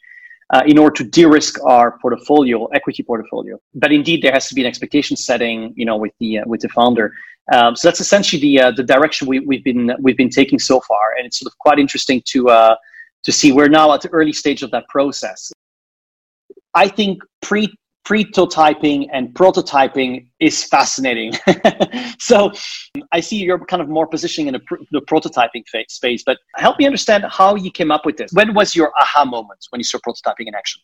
uh, 0.54 0.64
in 0.66 0.78
order 0.78 0.96
to 0.96 1.04
de-risk 1.04 1.60
our 1.66 1.98
portfolio, 2.00 2.66
equity 2.68 3.04
portfolio. 3.04 3.60
But 3.74 3.92
indeed, 3.92 4.22
there 4.22 4.32
has 4.32 4.48
to 4.50 4.56
be 4.56 4.62
an 4.62 4.68
expectation 4.68 5.18
setting, 5.18 5.74
you 5.76 5.86
know, 5.86 5.98
with 5.98 6.14
the 6.20 6.40
uh, 6.40 6.44
with 6.46 6.62
the 6.62 6.70
founder. 6.70 7.14
Um, 7.54 7.76
so 7.76 7.88
that's 7.88 8.00
essentially 8.00 8.42
the 8.42 8.62
uh, 8.62 8.72
the 8.72 8.84
direction 8.84 9.28
we, 9.28 9.40
we've 9.40 9.64
been 9.64 9.92
we've 10.00 10.18
been 10.18 10.30
taking 10.30 10.60
so 10.60 10.80
far, 10.82 11.16
and 11.18 11.26
it's 11.26 11.40
sort 11.40 11.52
of 11.52 11.58
quite 11.60 11.80
interesting 11.80 12.22
to 12.28 12.50
uh, 12.50 12.76
to 13.24 13.32
see. 13.32 13.52
We're 13.52 13.70
now 13.70 13.94
at 13.94 14.02
the 14.02 14.10
early 14.10 14.34
stage 14.34 14.64
of 14.64 14.72
that 14.72 14.88
process. 14.88 15.52
I 16.74 16.88
think 16.88 17.24
pre 17.42 17.74
prototyping 18.08 19.10
and 19.12 19.34
prototyping 19.34 20.28
is 20.40 20.64
fascinating. 20.64 21.34
so 22.20 22.52
I 23.12 23.20
see 23.20 23.38
you're 23.38 23.64
kind 23.66 23.82
of 23.82 23.90
more 23.90 24.08
positioning 24.08 24.48
in 24.48 24.56
a 24.56 24.60
pr- 24.60 24.84
the 24.92 25.02
prototyping 25.02 25.64
space, 25.90 26.24
but 26.26 26.38
help 26.56 26.80
me 26.80 26.86
understand 26.86 27.26
how 27.30 27.56
you 27.56 27.70
came 27.70 27.92
up 27.92 28.06
with 28.06 28.16
this. 28.16 28.32
When 28.32 28.54
was 28.54 28.76
your 28.76 28.94
aha 28.98 29.26
moment 29.26 29.60
when 29.72 29.82
you 29.82 29.84
saw 29.84 30.00
prototyping 30.00 30.48
in 30.48 30.56
action? 30.56 30.82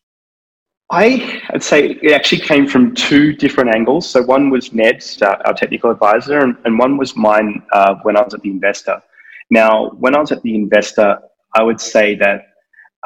I, 0.92 1.42
would 1.54 1.64
say 1.64 1.98
it 2.04 2.12
actually 2.12 2.42
came 2.42 2.68
from 2.68 2.94
two 2.94 3.34
different 3.34 3.74
angles. 3.74 4.08
So 4.08 4.22
one 4.22 4.50
was 4.50 4.74
Ned's, 4.74 5.22
uh, 5.22 5.38
our 5.46 5.54
technical 5.54 5.92
advisor, 5.92 6.40
and, 6.40 6.58
and 6.66 6.78
one 6.78 6.98
was 6.98 7.16
mine 7.16 7.64
uh, 7.72 7.96
when 8.04 8.18
I 8.18 8.22
was 8.22 8.34
at 8.34 8.42
the 8.42 8.50
investor. 8.50 9.02
Now, 9.50 9.90
when 9.92 10.14
I 10.14 10.20
was 10.20 10.32
at 10.34 10.42
the 10.44 10.56
investor, 10.56 11.20
I 11.56 11.64
would 11.64 11.80
say 11.80 12.16
that 12.16 12.48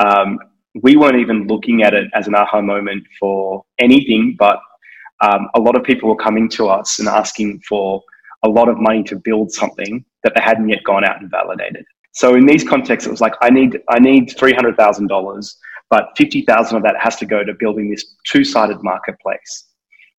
um, 0.04 0.40
we 0.82 0.96
weren't 0.96 1.18
even 1.18 1.48
looking 1.48 1.84
at 1.84 1.94
it 1.94 2.08
as 2.14 2.28
an 2.28 2.36
aha 2.36 2.62
moment 2.62 3.06
for 3.20 3.64
anything, 3.80 4.36
but 4.38 4.60
um, 5.22 5.50
a 5.56 5.60
lot 5.60 5.76
of 5.76 5.84
people 5.84 6.10
were 6.10 6.16
coming 6.16 6.48
to 6.50 6.68
us 6.68 7.00
and 7.00 7.08
asking 7.08 7.62
for 7.68 8.02
a 8.44 8.50
lot 8.50 8.70
of 8.70 8.78
money 8.78 9.04
to 9.04 9.16
build 9.16 9.52
something 9.52 10.06
that 10.24 10.34
they 10.36 10.42
hadn't 10.42 10.70
yet 10.70 10.84
gone 10.84 11.04
out 11.04 11.20
and 11.22 11.32
validated. 11.32 11.84
So 12.12 12.36
in 12.36 12.46
these 12.46 12.64
contexts, 12.64 13.08
it 13.08 13.12
was 13.12 13.22
like 13.22 13.34
I 13.42 13.50
need 13.50 13.80
I 13.90 14.00
need 14.00 14.36
three 14.38 14.54
hundred 14.54 14.76
thousand 14.78 15.08
dollars, 15.08 15.58
but 15.90 16.10
fifty 16.16 16.42
thousand 16.44 16.78
of 16.78 16.84
that 16.84 16.96
has 17.00 17.16
to 17.18 17.26
go 17.26 17.44
to 17.44 17.54
building 17.54 17.90
this 17.90 18.16
two 18.26 18.44
sided 18.44 18.84
marketplace. 18.84 19.66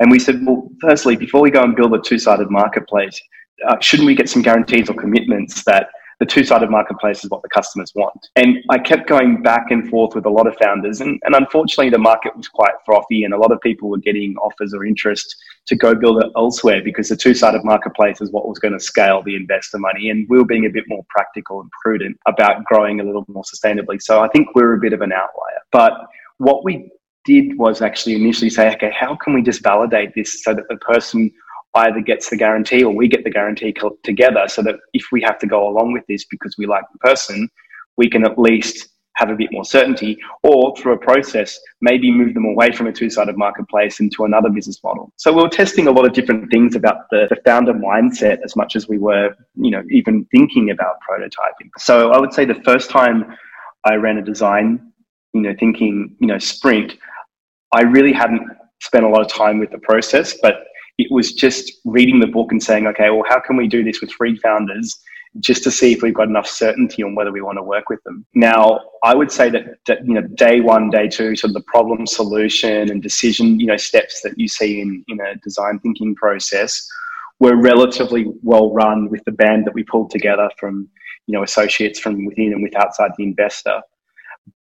And 0.01 0.11
we 0.11 0.19
said, 0.19 0.45
well, 0.47 0.69
firstly, 0.81 1.17
before 1.17 1.41
we 1.41 1.51
go 1.51 1.63
and 1.63 1.75
build 1.75 1.93
a 1.95 2.01
two 2.01 2.19
sided 2.19 2.51
marketplace, 2.51 3.21
uh, 3.69 3.77
shouldn't 3.81 4.07
we 4.07 4.15
get 4.15 4.29
some 4.29 4.43
guarantees 4.43 4.89
or 4.89 4.95
commitments 4.95 5.65
that 5.65 5.89
the 6.21 6.27
two-sided 6.27 6.69
marketplace 6.69 7.23
is 7.25 7.31
what 7.31 7.43
the 7.43 7.49
customers 7.49 7.93
want. 7.95 8.19
And 8.35 8.59
I 8.71 8.79
kept 8.79 9.09
going 9.09 9.41
back 9.43 9.71
and 9.71 9.89
forth 9.89 10.15
with 10.17 10.27
a 10.27 10.31
lot 10.31 10.47
of 10.47 10.57
founders, 10.57 11.01
and, 11.01 11.21
and 11.25 11.35
unfortunately, 11.35 11.91
the 11.91 11.99
market 11.99 12.37
was 12.37 12.49
quite 12.49 12.73
frothy, 12.85 13.25
and 13.25 13.33
a 13.33 13.39
lot 13.39 13.53
of 13.53 13.61
people 13.61 13.89
were 13.89 13.99
getting 13.99 14.37
offers 14.37 14.75
or 14.75 14.85
interest 14.85 15.37
to 15.69 15.77
go 15.77 15.95
build 15.95 16.23
it 16.23 16.31
elsewhere 16.37 16.83
because 16.83 17.09
the 17.09 17.17
two-sided 17.17 17.65
marketplace 17.65 18.21
is 18.21 18.33
what 18.33 18.49
was 18.49 18.59
going 18.59 18.73
to 18.73 18.81
scale 18.81 19.23
the 19.23 19.37
investor 19.37 19.79
money, 19.79 20.11
and 20.11 20.27
we 20.29 20.39
were 20.39 20.45
being 20.45 20.67
a 20.67 20.71
bit 20.71 20.85
more 20.89 21.05
practical 21.09 21.61
and 21.61 21.71
prudent 21.83 22.17
about 22.27 22.65
growing 22.65 23.01
a 23.01 23.05
little 23.05 23.25
more 23.29 23.45
sustainably. 23.45 24.01
So 24.03 24.21
I 24.21 24.29
think 24.29 24.55
we're 24.55 24.75
a 24.75 24.81
bit 24.81 24.93
of 24.93 25.03
an 25.03 25.13
outlier, 25.13 25.61
but 25.71 25.93
what 26.39 26.65
we 26.65 26.91
did 27.25 27.59
was 27.59 27.83
actually 27.83 28.15
initially 28.15 28.49
say, 28.49 28.73
okay, 28.73 28.91
how 28.99 29.15
can 29.15 29.35
we 29.35 29.43
just 29.43 29.63
validate 29.63 30.15
this 30.15 30.43
so 30.43 30.55
that 30.55 30.65
the 30.69 30.77
person 30.77 31.31
either 31.75 32.01
gets 32.01 32.31
the 32.31 32.37
guarantee 32.37 32.83
or 32.83 32.95
we 32.95 33.09
get 33.09 33.25
the 33.25 33.31
guarantee 33.31 33.75
together 34.03 34.45
so 34.49 34.63
that 34.63 34.77
if 34.93 35.05
we 35.13 35.21
have 35.23 35.39
to 35.39 35.47
go 35.47 35.69
along 35.69 35.93
with 35.93 36.05
this 36.09 36.25
because 36.25 36.57
we 36.59 36.67
like 36.67 36.85
the 36.93 36.99
person, 36.99 37.49
we 37.97 38.09
can 38.09 38.25
at 38.25 38.39
least 38.39 38.89
have 39.19 39.31
a 39.31 39.35
bit 39.35 39.51
more 39.51 39.65
certainty 39.65 40.17
or 40.45 40.75
through 40.77 40.93
a 40.93 40.99
process, 40.99 41.59
maybe 41.81 42.11
move 42.11 42.35
them 42.35 42.45
away 42.45 42.71
from 42.71 42.87
a 42.87 42.93
two-sided 42.93 43.37
marketplace 43.37 43.99
into 43.99 44.25
another 44.25 44.49
business 44.49 44.83
model. 44.85 45.13
So 45.17 45.33
we 45.33 45.43
are 45.43 45.49
testing 45.49 45.89
a 45.89 45.91
lot 45.91 46.07
of 46.07 46.13
different 46.13 46.51
things 46.53 46.77
about 46.77 47.11
the, 47.11 47.27
the 47.29 47.37
founder 47.45 47.75
mindset 47.75 48.39
as 48.45 48.55
much 48.55 48.77
as 48.77 48.89
we 48.89 48.97
were, 48.97 49.35
you 49.57 49.73
know, 49.73 49.83
even 49.91 50.25
thinking 50.27 50.71
about 50.71 50.97
prototyping. 51.09 51.69
So 51.79 52.13
I 52.13 52.19
would 52.21 52.33
say 52.33 52.45
the 52.45 52.63
first 52.65 52.91
time 52.91 53.37
I 53.85 53.97
ran 53.97 54.19
a 54.19 54.23
design, 54.23 54.93
you 55.33 55.41
know, 55.41 55.55
thinking, 55.59 56.17
you 56.21 56.29
know, 56.29 56.39
sprint, 56.39 56.97
I 57.73 57.83
really 57.83 58.13
hadn't 58.13 58.43
spent 58.81 59.05
a 59.05 59.09
lot 59.09 59.21
of 59.21 59.29
time 59.29 59.59
with 59.59 59.73
the 59.73 59.79
process, 59.79 60.39
but 60.41 60.68
it 60.99 61.11
was 61.11 61.33
just 61.33 61.73
reading 61.85 62.21
the 62.21 62.27
book 62.27 62.53
and 62.53 62.63
saying, 62.63 62.87
okay, 62.89 63.11
well, 63.11 63.25
how 63.29 63.41
can 63.41 63.57
we 63.57 63.69
do 63.69 63.85
this 63.85 64.01
with 64.01 64.11
three 64.11 64.37
founders 64.37 65.01
just 65.41 65.63
to 65.63 65.71
see 65.71 65.93
if 65.93 66.03
we've 66.03 66.15
got 66.15 66.29
enough 66.29 66.47
certainty 66.47 67.03
on 67.03 67.15
whether 67.15 67.31
we 67.31 67.41
want 67.41 67.59
to 67.59 67.63
work 67.63 67.89
with 67.89 68.03
them. 68.05 68.25
Now, 68.35 68.81
I 69.05 69.15
would 69.15 69.31
say 69.31 69.51
that, 69.51 69.65
that 69.87 70.05
you 70.05 70.15
know, 70.15 70.23
day 70.23 70.61
one, 70.61 70.91
day 70.91 71.09
two, 71.09 71.37
sort 71.37 71.51
of 71.51 71.55
the 71.55 71.63
problem 71.63 72.07
solution 72.07 72.91
and 72.91 73.03
decision, 73.03 73.61
you 73.61 73.67
know, 73.67 73.77
steps 73.77 74.23
that 74.23 74.39
you 74.39 74.49
see 74.49 74.81
in, 74.81 75.05
in 75.09 75.21
a 75.21 75.37
design 75.37 75.79
thinking 75.81 76.15
process 76.15 76.89
were 77.41 77.57
relatively 77.57 78.27
well 78.43 78.73
run 78.73 79.09
with 79.11 79.23
the 79.25 79.33
band 79.33 79.67
that 79.67 79.75
we 79.75 79.85
pulled 79.85 80.11
together 80.11 80.51
from, 80.59 80.89
you 81.27 81.33
know, 81.33 81.43
associates 81.43 82.01
from 82.01 82.25
within 82.25 82.53
and 82.53 82.63
with 82.63 82.75
outside 82.77 83.13
the 83.17 83.25
investor. 83.25 83.81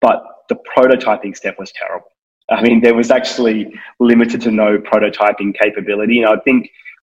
But 0.01 0.23
the 0.49 0.57
prototyping 0.77 1.37
step 1.37 1.59
was 1.59 1.73
terrible. 1.73 2.09
I 2.51 2.63
mean, 2.63 2.81
there 2.81 2.95
was 2.95 3.11
actually 3.11 3.73
limited 4.01 4.41
to 4.43 4.51
no 4.51 4.79
prototyping 4.79 5.55
capability. 5.59 6.23
And 6.23 6.29
I 6.29 6.41
think 6.45 6.71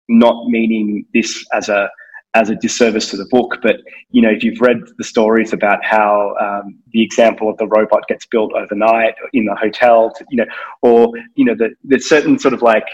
not 0.08 0.46
meaning 0.48 1.06
this 1.14 1.44
as 1.52 1.68
a 1.68 1.88
as 2.34 2.48
a 2.48 2.54
disservice 2.56 3.10
to 3.10 3.16
the 3.18 3.26
book, 3.26 3.58
but 3.62 3.76
you 4.10 4.22
know, 4.22 4.30
if 4.30 4.42
you've 4.42 4.60
read 4.60 4.80
the 4.96 5.04
stories 5.04 5.52
about 5.52 5.84
how 5.84 6.34
um, 6.40 6.78
the 6.92 7.02
example 7.02 7.50
of 7.50 7.58
the 7.58 7.66
robot 7.66 8.08
gets 8.08 8.24
built 8.24 8.52
overnight 8.54 9.14
in 9.34 9.44
the 9.44 9.54
hotel, 9.54 10.10
to, 10.16 10.24
you 10.30 10.38
know, 10.38 10.46
or 10.80 11.12
you 11.34 11.44
know, 11.44 11.54
the, 11.54 11.70
the 11.84 11.98
certain 11.98 12.38
sort 12.38 12.54
of 12.54 12.62
like 12.62 12.86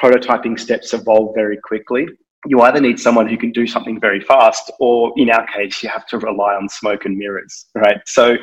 prototyping 0.00 0.58
steps 0.58 0.94
evolve 0.94 1.34
very 1.34 1.56
quickly. 1.56 2.06
You 2.46 2.60
either 2.62 2.80
need 2.80 3.00
someone 3.00 3.28
who 3.28 3.36
can 3.36 3.52
do 3.52 3.66
something 3.66 3.98
very 3.98 4.20
fast, 4.20 4.70
or 4.78 5.12
in 5.16 5.30
our 5.30 5.46
case, 5.46 5.82
you 5.82 5.88
have 5.88 6.06
to 6.08 6.18
rely 6.18 6.54
on 6.54 6.68
smoke 6.68 7.04
and 7.04 7.16
mirrors, 7.16 7.66
right? 7.74 7.98
So 8.06 8.36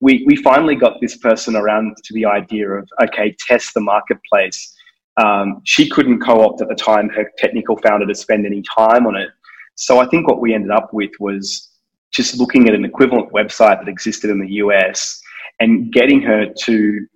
we, 0.00 0.24
we 0.26 0.36
finally 0.36 0.76
got 0.76 1.00
this 1.00 1.16
person 1.18 1.56
around 1.56 1.96
to 2.04 2.14
the 2.14 2.24
idea 2.24 2.68
of, 2.70 2.88
okay, 3.02 3.36
test 3.46 3.74
the 3.74 3.80
marketplace. 3.80 4.74
Um, 5.16 5.60
she 5.64 5.88
couldn't 5.88 6.20
co 6.20 6.42
opt 6.42 6.62
at 6.62 6.68
the 6.68 6.74
time 6.74 7.08
her 7.10 7.30
technical 7.38 7.76
founder 7.78 8.06
to 8.06 8.14
spend 8.14 8.46
any 8.46 8.62
time 8.76 9.06
on 9.06 9.16
it. 9.16 9.30
So 9.74 9.98
I 9.98 10.06
think 10.06 10.28
what 10.28 10.40
we 10.40 10.54
ended 10.54 10.70
up 10.70 10.92
with 10.92 11.10
was 11.18 11.70
just 12.12 12.38
looking 12.38 12.68
at 12.68 12.74
an 12.74 12.84
equivalent 12.84 13.32
website 13.32 13.78
that 13.80 13.88
existed 13.88 14.30
in 14.30 14.40
the 14.40 14.48
US 14.64 15.20
and 15.60 15.92
getting 15.92 16.20
her 16.22 16.46
to 16.64 17.06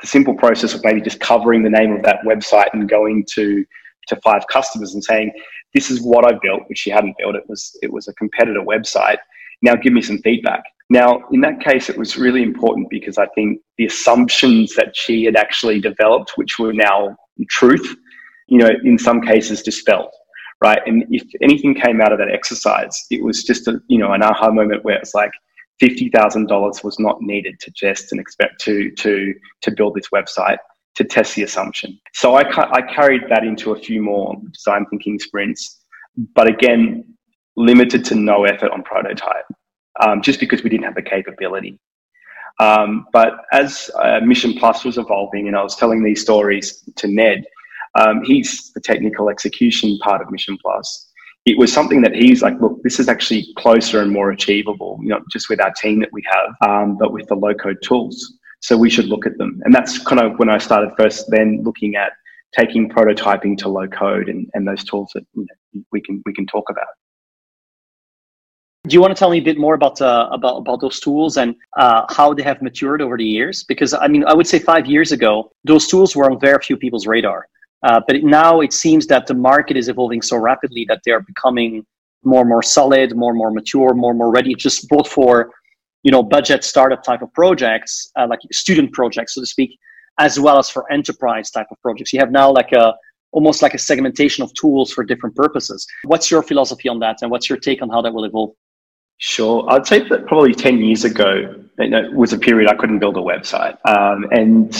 the 0.00 0.06
simple 0.06 0.34
process 0.34 0.74
of 0.74 0.84
maybe 0.84 1.00
just 1.00 1.20
covering 1.20 1.62
the 1.62 1.70
name 1.70 1.92
of 1.92 2.02
that 2.02 2.18
website 2.24 2.68
and 2.72 2.88
going 2.88 3.24
to 3.34 3.64
to 4.08 4.16
five 4.16 4.46
customers 4.48 4.94
and 4.94 5.04
saying, 5.04 5.32
"This 5.74 5.90
is 5.90 6.00
what 6.00 6.24
I 6.24 6.38
built," 6.42 6.62
which 6.68 6.78
she 6.78 6.90
hadn't 6.90 7.16
built. 7.18 7.36
It 7.36 7.48
was 7.48 7.76
it 7.82 7.92
was 7.92 8.08
a 8.08 8.14
competitor 8.14 8.60
website. 8.60 9.18
Now 9.62 9.76
give 9.76 9.92
me 9.92 10.02
some 10.02 10.18
feedback. 10.18 10.62
Now, 10.90 11.22
in 11.30 11.40
that 11.42 11.60
case, 11.60 11.88
it 11.88 11.96
was 11.96 12.16
really 12.16 12.42
important 12.42 12.90
because 12.90 13.16
I 13.16 13.26
think 13.28 13.60
the 13.78 13.86
assumptions 13.86 14.74
that 14.74 14.96
she 14.96 15.24
had 15.24 15.36
actually 15.36 15.80
developed, 15.80 16.32
which 16.34 16.58
were 16.58 16.72
now 16.72 17.16
truth, 17.48 17.96
you 18.48 18.58
know, 18.58 18.70
in 18.84 18.98
some 18.98 19.20
cases 19.20 19.62
dispelled, 19.62 20.10
right? 20.60 20.80
And 20.86 21.04
if 21.10 21.22
anything 21.40 21.76
came 21.76 22.00
out 22.00 22.12
of 22.12 22.18
that 22.18 22.32
exercise, 22.32 23.06
it 23.08 23.22
was 23.22 23.44
just 23.44 23.68
a, 23.68 23.80
you 23.86 23.98
know, 23.98 24.12
an 24.12 24.22
aha 24.24 24.50
moment 24.50 24.84
where 24.84 24.96
it's 24.96 25.14
like 25.14 25.30
$50,000 25.80 26.82
was 26.82 26.98
not 26.98 27.22
needed 27.22 27.60
to 27.60 27.70
just 27.70 28.10
and 28.10 28.20
expect 28.20 28.60
to, 28.62 28.90
to, 28.90 29.32
to 29.62 29.70
build 29.70 29.94
this 29.94 30.08
website 30.12 30.58
to 31.00 31.04
test 31.16 31.30
the 31.36 31.44
assumption. 31.48 31.90
So 32.22 32.26
I, 32.40 32.42
I 32.78 32.80
carried 32.98 33.24
that 33.32 33.42
into 33.50 33.66
a 33.76 33.78
few 33.86 34.00
more 34.10 34.26
design 34.58 34.82
thinking 34.90 35.16
sprints, 35.28 35.62
but 36.36 36.46
again, 36.54 36.80
limited 37.70 38.00
to 38.10 38.14
no 38.30 38.38
effort 38.52 38.70
on 38.76 38.80
prototype 38.92 39.48
um, 40.04 40.16
just 40.28 40.38
because 40.42 40.60
we 40.62 40.70
didn't 40.72 40.86
have 40.90 40.98
the 41.02 41.08
capability. 41.16 41.74
Um, 42.66 42.90
but 43.18 43.30
as 43.62 43.70
uh, 44.04 44.20
Mission 44.32 44.52
Plus 44.60 44.78
was 44.88 44.96
evolving 45.04 45.44
and 45.48 45.54
I 45.60 45.62
was 45.68 45.76
telling 45.82 46.00
these 46.08 46.20
stories 46.28 46.66
to 47.00 47.06
Ned, 47.20 47.40
Um, 48.00 48.16
he's 48.30 48.50
the 48.76 48.82
technical 48.90 49.26
execution 49.34 49.88
part 50.06 50.20
of 50.22 50.26
Mission 50.30 50.56
Plus. 50.64 50.86
It 51.50 51.56
was 51.62 51.70
something 51.78 52.00
that 52.04 52.14
he's 52.22 52.40
like, 52.46 52.56
look, 52.62 52.76
this 52.86 53.00
is 53.02 53.08
actually 53.14 53.42
closer 53.62 53.98
and 54.02 54.10
more 54.18 54.30
achievable, 54.36 54.92
know, 55.10 55.20
just 55.34 55.46
with 55.50 55.60
our 55.66 55.72
team 55.82 55.96
that 56.02 56.12
we 56.16 56.22
have, 56.34 56.50
um, 56.68 56.88
but 57.00 57.10
with 57.16 57.26
the 57.30 57.38
low 57.44 57.54
code 57.64 57.80
tools. 57.88 58.16
So 58.60 58.76
we 58.76 58.90
should 58.90 59.06
look 59.06 59.26
at 59.26 59.38
them. 59.38 59.60
And 59.64 59.74
that's 59.74 59.98
kind 59.98 60.20
of 60.20 60.38
when 60.38 60.48
I 60.48 60.58
started 60.58 60.90
first 60.98 61.30
then 61.30 61.62
looking 61.62 61.96
at 61.96 62.12
taking 62.56 62.88
prototyping 62.88 63.56
to 63.58 63.68
low 63.68 63.86
code 63.86 64.28
and, 64.28 64.48
and 64.54 64.66
those 64.66 64.84
tools 64.84 65.10
that 65.14 65.24
you 65.34 65.46
know, 65.74 65.82
we 65.92 66.00
can 66.00 66.22
we 66.26 66.32
can 66.34 66.46
talk 66.46 66.68
about. 66.68 66.88
Do 68.86 68.94
you 68.94 69.00
want 69.00 69.14
to 69.14 69.18
tell 69.18 69.30
me 69.30 69.38
a 69.38 69.42
bit 69.42 69.58
more 69.58 69.74
about 69.74 70.00
uh, 70.00 70.28
about 70.32 70.56
about 70.56 70.80
those 70.80 71.00
tools 71.00 71.36
and 71.36 71.54
uh, 71.76 72.04
how 72.08 72.32
they 72.34 72.42
have 72.42 72.62
matured 72.62 73.02
over 73.02 73.16
the 73.16 73.24
years? 73.24 73.64
Because 73.64 73.92
I 73.94 74.08
mean, 74.08 74.24
I 74.24 74.34
would 74.34 74.46
say 74.46 74.58
five 74.58 74.86
years 74.86 75.12
ago, 75.12 75.52
those 75.64 75.86
tools 75.86 76.16
were 76.16 76.30
on 76.30 76.40
very 76.40 76.58
few 76.62 76.76
people's 76.76 77.06
radar. 77.06 77.46
Uh, 77.82 78.00
but 78.06 78.22
now 78.22 78.60
it 78.60 78.72
seems 78.72 79.06
that 79.06 79.26
the 79.26 79.34
market 79.34 79.76
is 79.76 79.88
evolving 79.88 80.20
so 80.20 80.36
rapidly 80.36 80.84
that 80.88 81.00
they 81.04 81.12
are 81.12 81.20
becoming 81.20 81.84
more 82.24 82.40
and 82.40 82.48
more 82.48 82.62
solid, 82.62 83.16
more 83.16 83.30
and 83.30 83.38
more 83.38 83.50
mature, 83.50 83.94
more 83.94 84.10
and 84.10 84.18
more 84.18 84.30
ready, 84.30 84.54
just 84.54 84.88
both 84.88 85.08
for 85.08 85.50
you 86.02 86.10
know 86.10 86.22
budget 86.22 86.64
startup 86.64 87.02
type 87.02 87.22
of 87.22 87.32
projects, 87.32 88.10
uh, 88.18 88.26
like 88.28 88.40
student 88.52 88.92
projects, 88.92 89.34
so 89.34 89.40
to 89.40 89.46
speak, 89.46 89.78
as 90.18 90.38
well 90.38 90.58
as 90.58 90.68
for 90.68 90.90
enterprise 90.92 91.50
type 91.50 91.66
of 91.70 91.80
projects. 91.82 92.12
You 92.12 92.20
have 92.20 92.30
now 92.30 92.50
like 92.50 92.72
a 92.72 92.94
almost 93.32 93.62
like 93.62 93.74
a 93.74 93.78
segmentation 93.78 94.42
of 94.42 94.52
tools 94.54 94.92
for 94.92 95.04
different 95.04 95.36
purposes. 95.36 95.86
What's 96.04 96.30
your 96.30 96.42
philosophy 96.42 96.88
on 96.88 96.98
that, 97.00 97.18
and 97.22 97.30
what's 97.30 97.48
your 97.48 97.58
take 97.58 97.82
on 97.82 97.90
how 97.90 98.02
that 98.02 98.12
will 98.12 98.24
evolve? 98.24 98.50
Sure, 99.18 99.66
I'd 99.70 99.86
say 99.86 100.08
that 100.08 100.26
probably 100.26 100.54
ten 100.54 100.78
years 100.78 101.04
ago 101.04 101.54
know, 101.78 102.10
was 102.12 102.32
a 102.32 102.38
period 102.38 102.68
I 102.70 102.74
couldn't 102.74 102.98
build 102.98 103.16
a 103.16 103.20
website, 103.20 103.76
um, 103.86 104.26
and 104.30 104.76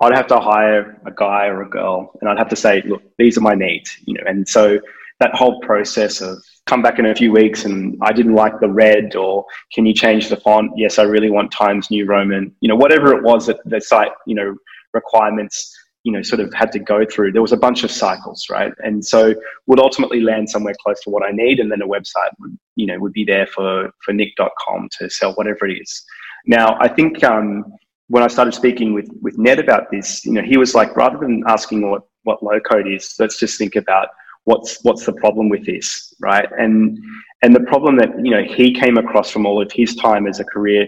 I'd 0.00 0.14
have 0.14 0.26
to 0.28 0.40
hire 0.40 1.00
a 1.06 1.12
guy 1.12 1.46
or 1.46 1.62
a 1.62 1.68
girl, 1.68 2.12
and 2.20 2.30
I'd 2.30 2.38
have 2.38 2.48
to 2.48 2.56
say, 2.56 2.82
look, 2.82 3.02
these 3.18 3.36
are 3.36 3.42
my 3.42 3.54
needs, 3.54 3.96
you 4.06 4.14
know, 4.14 4.24
and 4.26 4.48
so 4.48 4.80
that 5.20 5.34
whole 5.34 5.60
process 5.60 6.20
of 6.20 6.42
come 6.66 6.82
back 6.82 6.98
in 6.98 7.06
a 7.06 7.14
few 7.14 7.30
weeks 7.30 7.64
and 7.64 7.96
I 8.02 8.12
didn't 8.12 8.34
like 8.34 8.58
the 8.58 8.70
red 8.70 9.14
or 9.14 9.44
can 9.72 9.86
you 9.86 9.94
change 9.94 10.28
the 10.28 10.36
font? 10.36 10.72
Yes, 10.76 10.98
I 10.98 11.02
really 11.02 11.30
want 11.30 11.52
Times 11.52 11.90
New 11.90 12.06
Roman. 12.06 12.54
You 12.60 12.68
know, 12.68 12.76
whatever 12.76 13.16
it 13.16 13.22
was 13.22 13.46
that 13.46 13.58
the 13.64 13.80
site, 13.80 14.12
you 14.26 14.34
know, 14.34 14.56
requirements, 14.94 15.76
you 16.04 16.12
know, 16.12 16.22
sort 16.22 16.40
of 16.40 16.52
had 16.54 16.72
to 16.72 16.78
go 16.78 17.04
through. 17.04 17.32
There 17.32 17.42
was 17.42 17.52
a 17.52 17.56
bunch 17.56 17.84
of 17.84 17.90
cycles, 17.90 18.46
right? 18.50 18.72
And 18.78 19.04
so 19.04 19.34
would 19.66 19.78
ultimately 19.78 20.20
land 20.20 20.48
somewhere 20.48 20.74
close 20.82 21.00
to 21.02 21.10
what 21.10 21.22
I 21.22 21.32
need 21.32 21.60
and 21.60 21.70
then 21.70 21.82
a 21.82 21.86
website 21.86 22.30
would, 22.38 22.58
you 22.76 22.86
know, 22.86 22.98
would 22.98 23.12
be 23.12 23.24
there 23.24 23.46
for 23.46 23.90
for 24.02 24.12
nick.com 24.14 24.88
to 24.98 25.10
sell 25.10 25.34
whatever 25.34 25.66
it 25.66 25.78
is. 25.78 26.02
Now, 26.46 26.78
I 26.80 26.88
think 26.88 27.22
um, 27.22 27.64
when 28.08 28.22
I 28.22 28.28
started 28.28 28.54
speaking 28.54 28.94
with 28.94 29.08
with 29.20 29.36
Ned 29.38 29.58
about 29.58 29.90
this, 29.90 30.24
you 30.24 30.32
know, 30.32 30.42
he 30.42 30.56
was 30.56 30.74
like, 30.74 30.96
rather 30.96 31.18
than 31.18 31.42
asking 31.46 31.90
what 31.90 32.02
what 32.22 32.42
low 32.42 32.60
code 32.60 32.88
is, 32.88 33.14
let's 33.18 33.38
just 33.38 33.58
think 33.58 33.76
about 33.76 34.08
what's 34.50 34.82
what's 34.82 35.04
the 35.06 35.12
problem 35.12 35.48
with 35.48 35.64
this, 35.64 36.12
right? 36.20 36.48
And 36.58 36.98
and 37.42 37.54
the 37.54 37.64
problem 37.72 37.96
that 37.96 38.10
you 38.24 38.32
know 38.34 38.42
he 38.42 38.72
came 38.72 38.96
across 38.98 39.30
from 39.30 39.46
all 39.46 39.62
of 39.62 39.70
his 39.72 39.94
time 39.94 40.26
as 40.26 40.40
a 40.40 40.44
career 40.44 40.86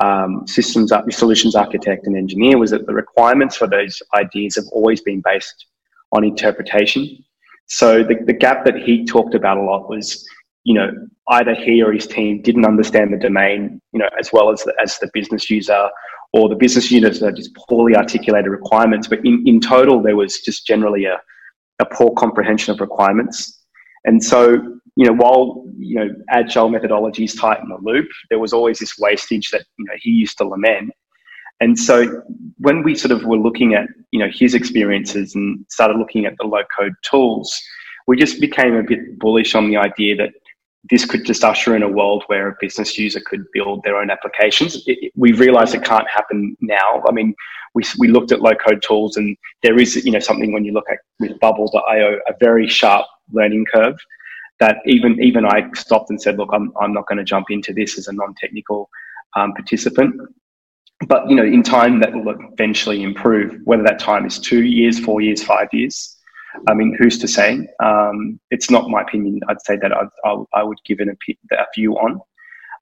um, 0.00 0.46
systems 0.46 0.92
solutions 1.10 1.54
architect 1.54 2.06
and 2.06 2.16
engineer 2.16 2.58
was 2.58 2.70
that 2.70 2.86
the 2.86 2.94
requirements 2.94 3.56
for 3.56 3.66
those 3.66 4.00
ideas 4.14 4.54
have 4.56 4.68
always 4.72 5.00
been 5.00 5.22
based 5.24 5.66
on 6.12 6.24
interpretation. 6.24 7.02
So 7.66 8.02
the, 8.02 8.16
the 8.24 8.32
gap 8.32 8.64
that 8.64 8.76
he 8.76 9.04
talked 9.04 9.34
about 9.34 9.58
a 9.58 9.62
lot 9.62 9.90
was, 9.90 10.24
you 10.64 10.74
know, 10.74 10.90
either 11.28 11.54
he 11.54 11.82
or 11.82 11.92
his 11.92 12.06
team 12.06 12.40
didn't 12.42 12.64
understand 12.64 13.12
the 13.12 13.18
domain, 13.18 13.80
you 13.92 13.98
know, 13.98 14.08
as 14.18 14.32
well 14.32 14.50
as 14.50 14.62
the, 14.62 14.72
as 14.80 14.98
the 15.00 15.10
business 15.12 15.50
user, 15.50 15.88
or 16.32 16.48
the 16.48 16.54
business 16.54 16.90
units 16.90 17.20
that 17.20 17.36
just 17.36 17.54
poorly 17.68 17.94
articulated 17.96 18.50
requirements. 18.50 19.08
But 19.08 19.20
in, 19.24 19.42
in 19.46 19.60
total, 19.60 20.02
there 20.02 20.16
was 20.16 20.40
just 20.40 20.66
generally 20.66 21.04
a, 21.04 21.20
a 21.78 21.86
poor 21.86 22.12
comprehension 22.12 22.72
of 22.72 22.80
requirements. 22.80 23.62
And 24.04 24.22
so, 24.22 24.52
you 24.96 25.06
know, 25.06 25.12
while, 25.12 25.64
you 25.78 25.96
know, 25.96 26.08
agile 26.30 26.70
methodologies 26.70 27.38
tighten 27.38 27.68
the 27.68 27.78
loop, 27.82 28.08
there 28.30 28.38
was 28.38 28.52
always 28.52 28.78
this 28.78 28.98
wastage 28.98 29.50
that, 29.50 29.64
you 29.78 29.84
know, 29.84 29.94
he 30.00 30.10
used 30.10 30.38
to 30.38 30.44
lament. 30.44 30.90
And 31.60 31.78
so 31.78 32.22
when 32.58 32.82
we 32.82 32.94
sort 32.94 33.12
of 33.12 33.24
were 33.24 33.36
looking 33.36 33.74
at, 33.74 33.86
you 34.12 34.20
know, 34.20 34.30
his 34.32 34.54
experiences 34.54 35.34
and 35.34 35.64
started 35.68 35.98
looking 35.98 36.24
at 36.24 36.34
the 36.38 36.46
low 36.46 36.62
code 36.76 36.94
tools, 37.02 37.56
we 38.06 38.16
just 38.16 38.40
became 38.40 38.74
a 38.74 38.82
bit 38.82 39.18
bullish 39.18 39.54
on 39.54 39.68
the 39.68 39.76
idea 39.76 40.16
that 40.16 40.30
this 40.84 41.04
could 41.04 41.24
just 41.24 41.44
usher 41.44 41.74
in 41.74 41.82
a 41.82 41.88
world 41.88 42.24
where 42.28 42.48
a 42.48 42.56
business 42.60 42.98
user 42.98 43.20
could 43.24 43.44
build 43.52 43.82
their 43.82 43.96
own 43.96 44.10
applications. 44.10 44.76
It, 44.86 44.98
it, 45.02 45.12
we 45.16 45.32
realize 45.32 45.74
it 45.74 45.84
can't 45.84 46.08
happen 46.08 46.56
now. 46.60 47.02
I 47.06 47.12
mean, 47.12 47.34
we, 47.74 47.82
we 47.98 48.08
looked 48.08 48.32
at 48.32 48.40
low 48.40 48.54
code 48.54 48.82
tools 48.82 49.16
and 49.16 49.36
there 49.62 49.78
is, 49.78 49.96
you 50.04 50.12
know, 50.12 50.18
something 50.20 50.52
when 50.52 50.64
you 50.64 50.72
look 50.72 50.86
at 50.90 50.98
with 51.20 51.38
bubble.io, 51.40 52.18
a 52.26 52.32
very 52.40 52.68
sharp 52.68 53.06
learning 53.32 53.66
curve 53.72 53.96
that 54.60 54.78
even, 54.86 55.22
even 55.22 55.44
I 55.44 55.70
stopped 55.74 56.10
and 56.10 56.20
said, 56.20 56.38
look, 56.38 56.50
I'm, 56.52 56.72
I'm 56.80 56.92
not 56.92 57.06
going 57.06 57.18
to 57.18 57.24
jump 57.24 57.46
into 57.50 57.72
this 57.72 57.98
as 57.98 58.08
a 58.08 58.12
non-technical 58.12 58.88
um, 59.36 59.52
participant. 59.52 60.20
But, 61.06 61.28
you 61.30 61.36
know, 61.36 61.44
in 61.44 61.62
time 61.62 62.00
that 62.00 62.12
will 62.12 62.34
eventually 62.52 63.02
improve, 63.02 63.60
whether 63.64 63.84
that 63.84 64.00
time 64.00 64.26
is 64.26 64.40
two 64.40 64.64
years, 64.64 64.98
four 64.98 65.20
years, 65.20 65.42
five 65.42 65.68
years. 65.72 66.16
I 66.66 66.74
mean, 66.74 66.96
who's 66.98 67.18
to 67.18 67.28
say? 67.28 67.68
Um, 67.82 68.40
it's 68.50 68.70
not 68.70 68.88
my 68.88 69.02
opinion. 69.02 69.40
I'd 69.48 69.62
say 69.62 69.76
that 69.76 69.92
I'd, 69.92 70.08
I, 70.24 70.36
I 70.54 70.62
would 70.62 70.78
give 70.86 71.00
it 71.00 71.08
a, 71.08 71.54
a 71.56 71.66
view 71.74 71.94
on. 71.94 72.20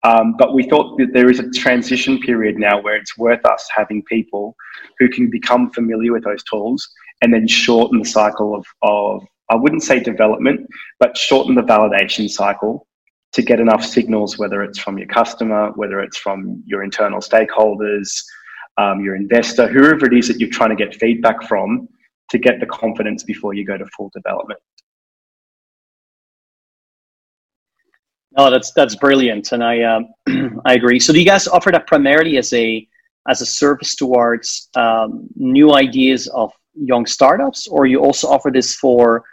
Um, 0.05 0.37
but 0.37 0.53
we 0.53 0.69
thought 0.69 0.99
that 0.99 1.15
there 1.15 1.31
is 1.31 1.41
a 1.41 1.51
transition 1.51 2.21
period 2.21 2.59
now 2.59 2.81
where 2.81 2.95
it's 2.95 3.17
worth 3.17 3.45
us 3.47 3.67
having 3.75 4.03
people 4.05 4.55
who 4.99 5.09
can 5.09 5.31
become 5.31 5.71
familiar 5.71 6.13
with 6.13 6.25
those 6.25 6.45
tools 6.45 6.87
and 7.23 7.33
then 7.33 7.49
shorten 7.49 8.01
the 8.01 8.05
cycle 8.05 8.55
of, 8.55 8.67
of 8.83 9.27
I 9.51 9.57
wouldn't 9.57 9.83
say 9.83 10.01
development, 10.01 10.69
but 11.01 11.17
shorten 11.17 11.55
the 11.55 11.63
validation 11.63 12.29
cycle 12.29 12.87
to 13.33 13.43
get 13.43 13.61
enough 13.61 13.85
signals, 13.85 14.39
whether 14.39 14.63
it's 14.63 14.79
from 14.79 14.99
your 14.99 15.09
customer, 15.09 15.73
whether 15.73 16.01
it's 16.01 16.19
from 16.19 16.63
your 16.67 16.83
internal 16.83 17.21
stakeholders, 17.21 18.23
um, 18.77 19.01
your 19.01 19.17
investor, 19.17 19.69
whoever 19.69 20.07
it 20.07 20.15
is 20.15 20.29
that 20.29 20.39
you're 20.39 20.51
trying 20.51 20.71
to 20.71 20.77
get 20.77 20.95
feedback 20.95 21.43
from 21.49 21.89
to 22.31 22.39
get 22.39 22.61
the 22.61 22.67
confidence 22.67 23.23
before 23.23 23.55
you 23.55 23.65
go 23.65 23.77
to 23.77 23.87
full 23.97 24.11
development. 24.15 24.61
No, 28.37 28.51
that's 28.51 28.73
that's 28.73 28.97
brilliant, 28.97 29.53
and 29.53 29.63
I 29.63 29.83
um, 29.83 30.09
I 30.65 30.75
agree. 30.75 30.99
So, 30.99 31.13
do 31.13 31.21
you 31.21 31.25
guys 31.25 31.47
offer 31.47 31.71
that 31.71 31.87
primarily 31.87 32.37
as 32.37 32.53
a 32.53 32.87
as 33.29 33.41
a 33.41 33.47
service 33.47 33.95
towards 33.95 34.69
um, 34.75 35.29
new 35.37 35.75
ideas 35.75 36.27
of 36.29 36.53
young 36.75 37.07
startups, 37.07 37.69
or 37.69 37.87
you 37.87 38.01
also 38.01 38.29
offer 38.29 38.51
this 38.51 38.75
for 38.75 39.25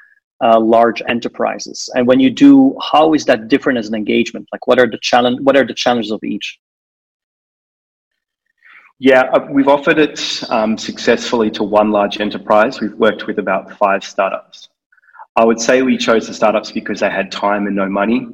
uh, 0.43 0.59
large 0.59 1.01
enterprises? 1.07 1.89
And 1.95 2.05
when 2.05 2.19
you 2.19 2.29
do, 2.29 2.77
how 2.91 3.15
is 3.15 3.25
that 3.25 3.47
different 3.47 3.79
as 3.79 3.87
an 3.87 3.95
engagement? 3.95 4.47
Like, 4.51 4.67
what 4.67 4.79
are 4.79 4.89
the 4.89 4.99
challenge? 5.01 5.39
What 5.41 5.57
are 5.57 5.65
the 5.65 5.73
challenges 5.73 6.11
of 6.11 6.23
each? 6.23 6.59
Yeah, 9.03 9.21
uh, 9.33 9.47
we've 9.49 9.67
offered 9.67 9.97
it 9.97 10.43
um, 10.51 10.77
successfully 10.77 11.49
to 11.51 11.63
one 11.63 11.89
large 11.89 12.21
enterprise. 12.21 12.79
We've 12.79 12.93
worked 12.93 13.25
with 13.25 13.39
about 13.39 13.75
five 13.79 14.03
startups. 14.03 14.69
I 15.35 15.43
would 15.43 15.59
say 15.59 15.81
we 15.81 15.97
chose 15.97 16.27
the 16.27 16.35
startups 16.35 16.71
because 16.71 16.99
they 16.99 17.09
had 17.09 17.31
time 17.31 17.65
and 17.65 17.75
no 17.75 17.89
money. 17.89 18.27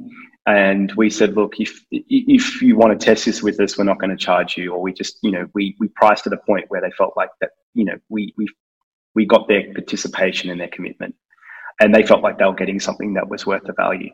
And 0.46 0.92
we 0.92 1.08
said, 1.08 1.36
look, 1.36 1.58
if 1.58 1.82
if 1.90 2.60
you 2.60 2.76
want 2.76 3.00
to 3.00 3.02
test 3.02 3.24
this 3.24 3.42
with 3.42 3.58
us, 3.60 3.78
we're 3.78 3.84
not 3.84 3.98
going 3.98 4.10
to 4.10 4.16
charge 4.16 4.58
you. 4.58 4.74
Or 4.74 4.82
we 4.82 4.92
just, 4.92 5.16
you 5.22 5.30
know, 5.30 5.46
we 5.54 5.74
we 5.80 5.88
priced 5.88 6.26
at 6.26 6.34
a 6.34 6.38
point 6.46 6.66
where 6.68 6.82
they 6.82 6.90
felt 6.98 7.14
like 7.16 7.30
that, 7.40 7.52
you 7.72 7.86
know, 7.86 7.96
we 8.10 8.34
we 8.36 8.46
we 9.14 9.24
got 9.24 9.48
their 9.48 9.72
participation 9.72 10.50
and 10.50 10.60
their 10.60 10.68
commitment, 10.68 11.14
and 11.80 11.94
they 11.94 12.02
felt 12.02 12.22
like 12.22 12.36
they 12.36 12.44
were 12.44 12.52
getting 12.52 12.78
something 12.78 13.14
that 13.14 13.26
was 13.26 13.46
worth 13.46 13.62
the 13.64 13.72
value. 13.72 14.10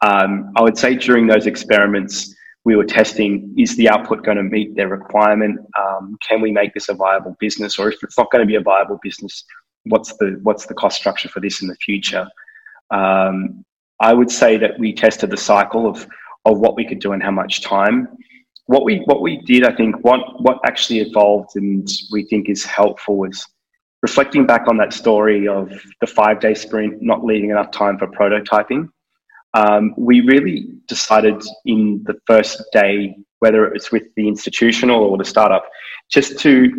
Um, 0.00 0.54
I 0.56 0.62
would 0.62 0.78
say 0.78 0.94
during 0.94 1.26
those 1.26 1.46
experiments, 1.46 2.34
we 2.64 2.76
were 2.76 2.84
testing 2.84 3.54
is 3.58 3.76
the 3.76 3.88
output 3.88 4.24
going 4.24 4.36
to 4.36 4.42
meet 4.42 4.76
their 4.76 4.88
requirement? 4.88 5.58
Um, 5.78 6.16
can 6.26 6.40
we 6.40 6.52
make 6.52 6.74
this 6.74 6.88
a 6.88 6.94
viable 6.94 7.36
business? 7.40 7.78
Or 7.78 7.90
if 7.90 8.02
it's 8.02 8.16
not 8.16 8.30
going 8.30 8.42
to 8.42 8.46
be 8.46 8.54
a 8.54 8.60
viable 8.60 9.00
business 9.02 9.44
what's 9.84 10.14
the 10.16 10.38
what's 10.42 10.66
the 10.66 10.74
cost 10.74 10.96
structure 10.98 11.28
for 11.28 11.40
this 11.40 11.62
in 11.62 11.68
the 11.68 11.76
future? 11.76 12.26
Um, 12.90 13.64
i 14.00 14.12
would 14.12 14.30
say 14.30 14.56
that 14.56 14.78
we 14.78 14.92
tested 14.92 15.30
the 15.30 15.36
cycle 15.36 15.86
of 15.86 16.06
of 16.44 16.58
what 16.58 16.74
we 16.76 16.86
could 16.86 16.98
do 16.98 17.12
and 17.12 17.22
how 17.22 17.30
much 17.30 17.62
time. 17.62 18.08
What 18.66 18.84
we 18.84 18.98
what 19.06 19.22
we 19.22 19.38
did 19.38 19.64
i 19.64 19.74
think 19.74 19.96
what 20.04 20.20
what 20.40 20.58
actually 20.64 21.00
evolved 21.00 21.56
and 21.56 21.88
we 22.12 22.24
think 22.24 22.48
is 22.48 22.64
helpful 22.64 23.16
was 23.16 23.44
reflecting 24.02 24.46
back 24.46 24.68
on 24.68 24.76
that 24.78 24.92
story 24.92 25.48
of 25.48 25.70
the 26.00 26.06
five 26.06 26.40
day 26.40 26.54
sprint 26.54 27.02
not 27.02 27.24
leaving 27.24 27.50
enough 27.50 27.70
time 27.72 27.98
for 27.98 28.06
prototyping 28.06 28.88
um, 29.54 29.94
we 29.96 30.20
really 30.20 30.68
decided 30.88 31.42
in 31.64 32.02
the 32.04 32.14
first 32.26 32.62
day, 32.72 33.16
whether 33.40 33.66
it 33.66 33.72
was 33.74 33.90
with 33.90 34.04
the 34.16 34.28
institutional 34.28 35.02
or 35.02 35.18
the 35.18 35.24
startup, 35.24 35.64
just 36.10 36.38
to 36.40 36.70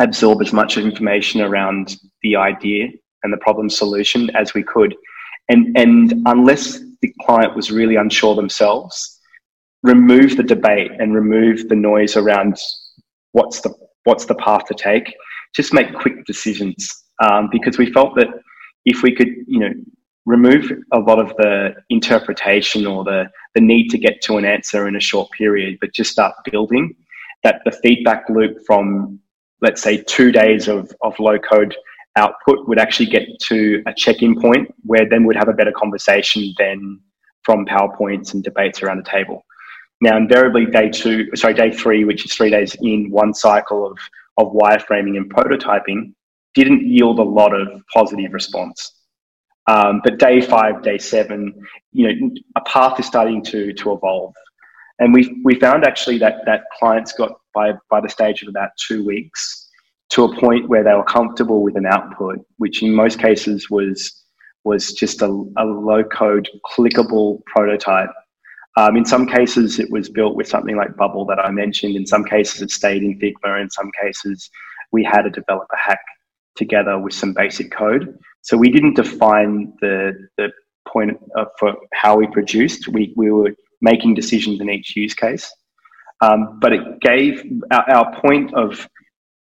absorb 0.00 0.40
as 0.40 0.52
much 0.52 0.78
information 0.78 1.40
around 1.40 1.96
the 2.22 2.36
idea 2.36 2.88
and 3.22 3.32
the 3.32 3.38
problem 3.38 3.68
solution 3.68 4.34
as 4.34 4.54
we 4.54 4.62
could. 4.62 4.94
And, 5.48 5.76
and 5.76 6.22
unless 6.26 6.80
the 7.02 7.12
client 7.20 7.54
was 7.54 7.70
really 7.70 7.96
unsure 7.96 8.34
themselves, 8.34 9.20
remove 9.82 10.36
the 10.36 10.42
debate 10.42 10.92
and 10.98 11.14
remove 11.14 11.68
the 11.68 11.76
noise 11.76 12.16
around 12.16 12.56
what's 13.32 13.60
the, 13.60 13.74
what's 14.04 14.24
the 14.24 14.34
path 14.36 14.64
to 14.66 14.74
take. 14.74 15.12
Just 15.54 15.74
make 15.74 15.94
quick 15.94 16.24
decisions 16.24 16.88
um, 17.22 17.48
because 17.52 17.76
we 17.76 17.92
felt 17.92 18.14
that 18.16 18.28
if 18.84 19.02
we 19.02 19.14
could, 19.14 19.28
you 19.46 19.58
know, 19.60 19.72
remove 20.24 20.70
a 20.92 20.98
lot 20.98 21.18
of 21.18 21.28
the 21.36 21.74
interpretation 21.90 22.86
or 22.86 23.04
the, 23.04 23.30
the 23.54 23.60
need 23.60 23.88
to 23.88 23.98
get 23.98 24.20
to 24.22 24.36
an 24.36 24.44
answer 24.44 24.86
in 24.86 24.96
a 24.96 25.00
short 25.00 25.30
period, 25.32 25.78
but 25.80 25.92
just 25.92 26.12
start 26.12 26.34
building 26.50 26.94
that 27.42 27.60
the 27.64 27.72
feedback 27.72 28.28
loop 28.28 28.58
from, 28.66 29.18
let's 29.60 29.82
say, 29.82 29.96
two 29.96 30.30
days 30.30 30.68
of, 30.68 30.92
of 31.02 31.18
low 31.18 31.38
code 31.38 31.74
output 32.16 32.68
would 32.68 32.78
actually 32.78 33.06
get 33.06 33.26
to 33.40 33.82
a 33.86 33.94
check-in 33.94 34.40
point 34.40 34.72
where 34.84 35.08
then 35.08 35.24
we'd 35.24 35.36
have 35.36 35.48
a 35.48 35.52
better 35.52 35.72
conversation 35.72 36.54
than 36.58 37.00
from 37.42 37.66
PowerPoints 37.66 38.34
and 38.34 38.44
debates 38.44 38.82
around 38.82 38.98
the 38.98 39.10
table. 39.10 39.44
Now, 40.00 40.16
invariably, 40.16 40.66
day 40.66 40.90
two, 40.90 41.34
sorry, 41.34 41.54
day 41.54 41.72
three, 41.72 42.04
which 42.04 42.24
is 42.24 42.34
three 42.34 42.50
days 42.50 42.76
in 42.80 43.10
one 43.10 43.34
cycle 43.34 43.86
of, 43.86 43.98
of 44.36 44.52
wireframing 44.52 45.16
and 45.16 45.32
prototyping, 45.32 46.12
didn't 46.54 46.86
yield 46.86 47.18
a 47.18 47.22
lot 47.22 47.54
of 47.54 47.82
positive 47.92 48.32
response. 48.32 49.01
Um, 49.68 50.00
but 50.02 50.18
day 50.18 50.40
five, 50.40 50.82
day 50.82 50.98
seven, 50.98 51.54
you 51.92 52.08
know, 52.08 52.30
a 52.56 52.60
path 52.62 52.98
is 52.98 53.06
starting 53.06 53.42
to 53.44 53.72
to 53.72 53.92
evolve, 53.92 54.34
and 54.98 55.14
we 55.14 55.40
we 55.44 55.54
found 55.54 55.84
actually 55.84 56.18
that 56.18 56.44
that 56.46 56.62
clients 56.78 57.12
got 57.12 57.32
by 57.54 57.72
by 57.90 58.00
the 58.00 58.08
stage 58.08 58.42
of 58.42 58.48
about 58.48 58.70
two 58.76 59.04
weeks 59.04 59.68
to 60.10 60.24
a 60.24 60.40
point 60.40 60.68
where 60.68 60.84
they 60.84 60.92
were 60.92 61.04
comfortable 61.04 61.62
with 61.62 61.76
an 61.76 61.86
output, 61.86 62.38
which 62.58 62.82
in 62.82 62.94
most 62.94 63.18
cases 63.18 63.70
was 63.70 64.24
was 64.64 64.92
just 64.92 65.22
a, 65.22 65.26
a 65.26 65.64
low 65.64 66.04
code 66.04 66.48
clickable 66.74 67.42
prototype. 67.46 68.10
Um, 68.76 68.96
in 68.96 69.04
some 69.04 69.26
cases, 69.26 69.78
it 69.78 69.90
was 69.90 70.08
built 70.08 70.34
with 70.34 70.48
something 70.48 70.76
like 70.76 70.96
Bubble 70.96 71.26
that 71.26 71.38
I 71.38 71.50
mentioned. 71.50 71.94
In 71.94 72.06
some 72.06 72.24
cases, 72.24 72.62
it 72.62 72.70
stayed 72.70 73.02
in 73.02 73.18
Figma. 73.18 73.60
In 73.60 73.70
some 73.70 73.90
cases, 74.00 74.50
we 74.92 75.04
had 75.04 75.26
a 75.26 75.30
developer 75.30 75.76
hack 75.76 76.00
together 76.56 76.98
with 76.98 77.12
some 77.12 77.32
basic 77.32 77.70
code. 77.70 78.18
So 78.42 78.56
we 78.56 78.70
didn't 78.70 78.94
define 78.94 79.72
the, 79.80 80.28
the 80.36 80.50
point 80.88 81.18
of, 81.36 81.48
for 81.58 81.74
how 81.92 82.16
we 82.16 82.26
produced. 82.26 82.88
We, 82.88 83.12
we 83.16 83.30
were 83.30 83.50
making 83.80 84.14
decisions 84.14 84.60
in 84.60 84.68
each 84.68 84.94
use 84.96 85.14
case. 85.14 85.52
Um, 86.20 86.58
but 86.60 86.72
it 86.72 87.00
gave 87.00 87.44
our, 87.72 87.90
our 87.90 88.20
point 88.20 88.54
of 88.54 88.88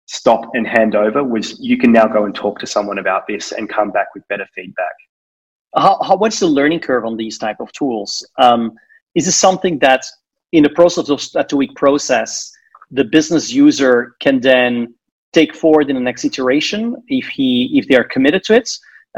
stop 0.06 0.42
and 0.54 0.68
hand 0.68 0.96
over 0.96 1.24
was 1.24 1.60
you 1.60 1.78
can 1.78 1.92
now 1.92 2.08
go 2.08 2.26
and 2.26 2.34
talk 2.34 2.60
to 2.60 2.68
someone 2.68 2.98
about 2.98 3.28
this 3.28 3.52
and 3.52 3.70
come 3.70 3.92
back 3.92 4.08
with 4.16 4.28
better 4.28 4.48
feedback. 4.56 4.96
How, 5.76 6.02
how, 6.02 6.18
what's 6.18 6.40
the 6.40 6.48
learning 6.48 6.80
curve 6.80 7.06
on 7.06 7.16
these 7.16 7.38
type 7.38 7.58
of 7.60 7.72
tools? 7.74 8.26
Um, 8.40 8.72
is 9.14 9.26
this 9.26 9.36
something 9.36 9.78
that 9.80 10.04
in 10.52 10.64
the 10.64 10.70
process 10.70 11.10
of 11.10 11.22
that 11.34 11.50
two 11.50 11.58
week 11.58 11.76
process, 11.76 12.52
the 12.92 13.04
business 13.04 13.52
user 13.52 14.16
can 14.20 14.40
then 14.40 14.96
take 15.34 15.56
forward 15.56 15.90
in 15.90 15.96
the 15.96 16.02
next 16.02 16.26
iteration 16.26 16.96
if 17.08 17.28
he 17.28 17.78
if 17.78 17.88
they 17.88 17.96
are 17.96 18.04
committed 18.04 18.44
to 18.44 18.56
it 18.56 18.70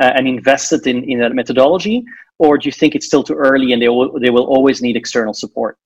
uh, 0.01 0.11
and 0.15 0.27
invested 0.27 0.85
in, 0.87 1.03
in 1.09 1.19
that 1.19 1.33
methodology 1.33 2.03
or 2.39 2.57
do 2.57 2.67
you 2.67 2.71
think 2.71 2.95
it's 2.95 3.05
still 3.05 3.23
too 3.23 3.35
early 3.35 3.71
and 3.71 3.81
they 3.81 3.89
will, 3.89 4.19
they 4.19 4.31
will 4.31 4.45
always 4.45 4.81
need 4.81 4.95
external 4.95 5.33
support? 5.33 5.77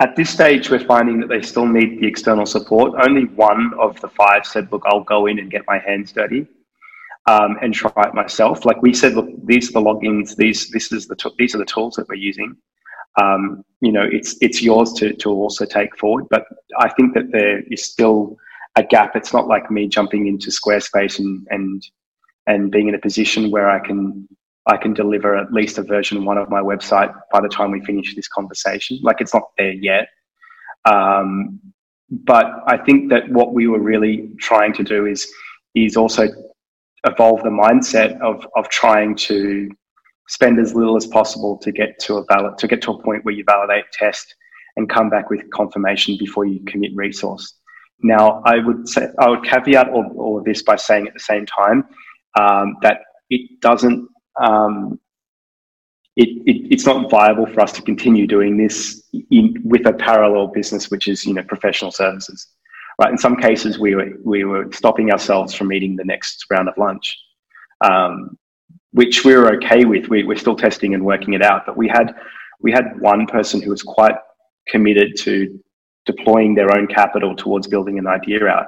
At 0.00 0.16
this 0.16 0.30
stage 0.30 0.70
we're 0.70 0.84
finding 0.84 1.20
that 1.20 1.28
they 1.28 1.42
still 1.42 1.66
need 1.66 2.00
the 2.00 2.06
external 2.06 2.46
support. 2.46 2.92
Only 3.06 3.24
one 3.26 3.72
of 3.78 4.00
the 4.00 4.08
five 4.08 4.44
said 4.46 4.70
look 4.72 4.82
i'll 4.86 5.04
go 5.04 5.26
in 5.26 5.38
and 5.38 5.50
get 5.50 5.62
my 5.66 5.78
hands 5.78 6.12
dirty 6.12 6.46
um, 7.26 7.56
and 7.62 7.72
try 7.72 7.92
it 7.96 8.14
myself. 8.14 8.64
Like 8.64 8.82
we 8.82 8.92
said 8.92 9.14
look 9.14 9.28
these 9.44 9.70
are 9.70 9.72
the 9.72 9.80
logins 9.80 10.36
these 10.36 10.68
this 10.70 10.92
is 10.92 11.06
the 11.06 11.16
t- 11.16 11.34
these 11.38 11.54
are 11.54 11.58
the 11.58 11.64
tools 11.64 11.94
that 11.96 12.08
we're 12.08 12.16
using. 12.16 12.56
Um, 13.20 13.64
you 13.80 13.92
know 13.92 14.06
it's 14.10 14.36
it's 14.40 14.62
yours 14.62 14.92
to, 14.94 15.14
to 15.14 15.30
also 15.30 15.64
take 15.64 15.96
forward 15.96 16.26
but 16.30 16.44
i 16.78 16.88
think 16.88 17.14
that 17.14 17.30
there 17.32 17.60
is 17.70 17.84
still 17.84 18.36
a 18.76 18.82
gap. 18.82 19.16
It's 19.16 19.32
not 19.32 19.48
like 19.48 19.70
me 19.70 19.88
jumping 19.88 20.26
into 20.26 20.50
Squarespace 20.50 21.18
and 21.18 21.46
and 21.50 21.82
and 22.46 22.70
being 22.70 22.88
in 22.88 22.94
a 22.94 22.98
position 22.98 23.50
where 23.50 23.70
I 23.70 23.80
can 23.80 24.28
I 24.66 24.76
can 24.76 24.94
deliver 24.94 25.36
at 25.36 25.52
least 25.52 25.78
a 25.78 25.82
version 25.82 26.24
one 26.24 26.38
of 26.38 26.50
my 26.50 26.60
website 26.60 27.12
by 27.32 27.40
the 27.40 27.48
time 27.48 27.70
we 27.70 27.80
finish 27.84 28.14
this 28.14 28.28
conversation. 28.28 28.98
Like 29.02 29.20
it's 29.20 29.34
not 29.34 29.50
there 29.58 29.72
yet. 29.72 30.08
Um, 30.84 31.60
but 32.10 32.46
I 32.66 32.76
think 32.76 33.10
that 33.10 33.30
what 33.30 33.54
we 33.54 33.66
were 33.66 33.80
really 33.80 34.30
trying 34.38 34.72
to 34.74 34.84
do 34.84 35.06
is 35.06 35.30
is 35.74 35.96
also 35.96 36.28
evolve 37.06 37.42
the 37.42 37.50
mindset 37.50 38.20
of 38.20 38.46
of 38.56 38.68
trying 38.68 39.14
to 39.16 39.70
spend 40.28 40.60
as 40.60 40.74
little 40.74 40.96
as 40.96 41.06
possible 41.06 41.56
to 41.58 41.72
get 41.72 41.98
to 42.00 42.16
a 42.16 42.24
valid 42.24 42.58
to 42.58 42.68
get 42.68 42.82
to 42.82 42.92
a 42.92 43.02
point 43.02 43.24
where 43.24 43.34
you 43.34 43.44
validate 43.44 43.84
test 43.92 44.34
and 44.76 44.88
come 44.88 45.10
back 45.10 45.30
with 45.30 45.48
confirmation 45.50 46.16
before 46.18 46.44
you 46.44 46.60
commit 46.64 46.90
resource. 46.94 47.59
Now, 48.02 48.42
I 48.44 48.58
would 48.58 48.88
say 48.88 49.08
I 49.18 49.28
would 49.28 49.44
caveat 49.44 49.88
all, 49.90 50.06
all 50.16 50.38
of 50.38 50.44
this 50.44 50.62
by 50.62 50.76
saying 50.76 51.06
at 51.06 51.14
the 51.14 51.20
same 51.20 51.46
time 51.46 51.84
um, 52.38 52.76
that 52.82 53.00
it 53.28 53.60
doesn't. 53.60 54.08
Um, 54.40 54.98
it, 56.16 56.28
it, 56.46 56.72
it's 56.72 56.86
not 56.86 57.10
viable 57.10 57.46
for 57.46 57.60
us 57.60 57.72
to 57.72 57.82
continue 57.82 58.26
doing 58.26 58.56
this 58.56 59.08
in, 59.30 59.56
with 59.64 59.86
a 59.86 59.92
parallel 59.92 60.48
business, 60.48 60.90
which 60.90 61.08
is 61.08 61.24
you 61.24 61.34
know 61.34 61.42
professional 61.42 61.90
services. 61.90 62.48
Right. 63.00 63.10
In 63.10 63.18
some 63.18 63.36
cases, 63.36 63.78
we 63.78 63.94
were 63.94 64.10
we 64.24 64.44
were 64.44 64.70
stopping 64.72 65.10
ourselves 65.10 65.54
from 65.54 65.72
eating 65.72 65.96
the 65.96 66.04
next 66.04 66.44
round 66.50 66.68
of 66.68 66.76
lunch, 66.76 67.18
um, 67.82 68.36
which 68.92 69.24
we 69.24 69.34
were 69.34 69.54
okay 69.56 69.84
with. 69.84 70.08
We, 70.08 70.24
we're 70.24 70.36
still 70.36 70.56
testing 70.56 70.94
and 70.94 71.04
working 71.04 71.34
it 71.34 71.42
out, 71.42 71.64
but 71.64 71.76
we 71.76 71.88
had 71.88 72.14
we 72.60 72.72
had 72.72 73.00
one 73.00 73.26
person 73.26 73.62
who 73.62 73.70
was 73.70 73.82
quite 73.82 74.16
committed 74.68 75.16
to 75.20 75.58
deploying 76.06 76.54
their 76.54 76.76
own 76.76 76.86
capital 76.86 77.36
towards 77.36 77.66
building 77.66 77.98
an 77.98 78.06
idea 78.06 78.46
out. 78.46 78.66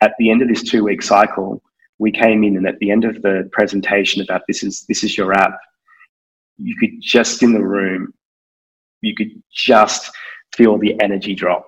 At 0.00 0.12
the 0.18 0.30
end 0.30 0.42
of 0.42 0.48
this 0.48 0.62
two 0.62 0.84
week 0.84 1.02
cycle, 1.02 1.62
we 1.98 2.10
came 2.10 2.44
in 2.44 2.56
and 2.56 2.66
at 2.66 2.78
the 2.78 2.90
end 2.90 3.04
of 3.04 3.22
the 3.22 3.48
presentation 3.52 4.22
about 4.22 4.42
this 4.48 4.62
is 4.62 4.84
this 4.88 5.04
is 5.04 5.16
your 5.16 5.32
app, 5.32 5.56
you 6.58 6.76
could 6.76 7.00
just 7.00 7.42
in 7.42 7.52
the 7.52 7.64
room, 7.64 8.12
you 9.00 9.14
could 9.14 9.30
just 9.52 10.10
feel 10.54 10.78
the 10.78 11.00
energy 11.00 11.34
drop. 11.34 11.66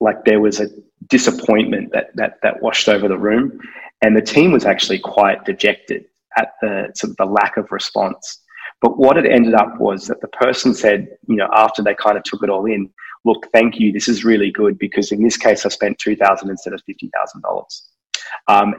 Like 0.00 0.24
there 0.24 0.40
was 0.40 0.60
a 0.60 0.68
disappointment 1.08 1.92
that 1.92 2.10
that 2.16 2.38
that 2.42 2.62
washed 2.62 2.88
over 2.88 3.08
the 3.08 3.18
room. 3.18 3.60
And 4.02 4.16
the 4.16 4.22
team 4.22 4.52
was 4.52 4.64
actually 4.64 4.98
quite 4.98 5.44
dejected 5.44 6.04
at 6.36 6.52
the 6.62 6.90
sort 6.94 7.10
of 7.10 7.16
the 7.16 7.26
lack 7.26 7.56
of 7.56 7.70
response. 7.70 8.40
But 8.80 8.98
what 8.98 9.18
it 9.18 9.30
ended 9.30 9.54
up 9.54 9.78
was 9.78 10.06
that 10.06 10.22
the 10.22 10.28
person 10.28 10.74
said, 10.74 11.08
you 11.28 11.36
know, 11.36 11.48
after 11.54 11.82
they 11.82 11.94
kind 11.94 12.16
of 12.16 12.22
took 12.22 12.42
it 12.42 12.48
all 12.48 12.64
in, 12.64 12.90
look, 13.24 13.46
thank 13.52 13.78
you, 13.78 13.92
this 13.92 14.08
is 14.08 14.24
really 14.24 14.50
good 14.50 14.78
because 14.78 15.12
in 15.12 15.22
this 15.22 15.36
case 15.36 15.66
I 15.66 15.68
spent 15.68 15.98
two 15.98 16.16
thousand 16.16 16.50
instead 16.50 16.72
of 16.72 16.82
fifty 16.86 17.10
thousand 17.14 17.42
um, 17.44 17.50
dollars. 17.50 17.88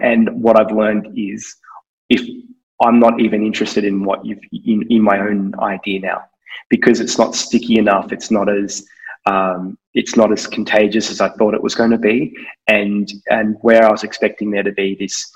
And 0.01 0.41
what 0.41 0.59
I've 0.59 0.75
learned 0.75 1.07
is 1.17 1.55
if 2.09 2.21
I'm 2.83 2.99
not 2.99 3.19
even 3.21 3.45
interested 3.45 3.83
in 3.85 4.03
what 4.03 4.25
you've 4.25 4.39
in, 4.51 4.85
in 4.89 5.01
my 5.01 5.19
own 5.19 5.53
idea 5.59 5.99
now 5.99 6.23
because 6.69 6.99
it's 6.99 7.17
not 7.17 7.35
sticky 7.35 7.77
enough, 7.77 8.11
it's 8.11 8.31
not 8.31 8.49
as 8.49 8.85
um, 9.27 9.77
it's 9.93 10.15
not 10.15 10.31
as 10.31 10.47
contagious 10.47 11.11
as 11.11 11.21
I 11.21 11.29
thought 11.29 11.53
it 11.53 11.61
was 11.61 11.75
going 11.75 11.91
to 11.91 11.97
be, 11.97 12.35
and 12.67 13.11
and 13.29 13.57
where 13.61 13.85
I 13.85 13.91
was 13.91 14.03
expecting 14.03 14.51
there 14.51 14.63
to 14.63 14.71
be 14.71 14.95
this 14.99 15.31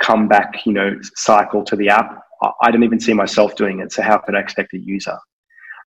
comeback, 0.00 0.64
you 0.64 0.72
know, 0.72 0.98
cycle 1.14 1.62
to 1.64 1.76
the 1.76 1.90
app, 1.90 2.22
I 2.62 2.70
don't 2.70 2.84
even 2.84 3.00
see 3.00 3.12
myself 3.12 3.56
doing 3.56 3.80
it. 3.80 3.92
So 3.92 4.02
how 4.02 4.18
could 4.18 4.34
I 4.34 4.40
expect 4.40 4.72
a 4.74 4.78
user? 4.78 5.18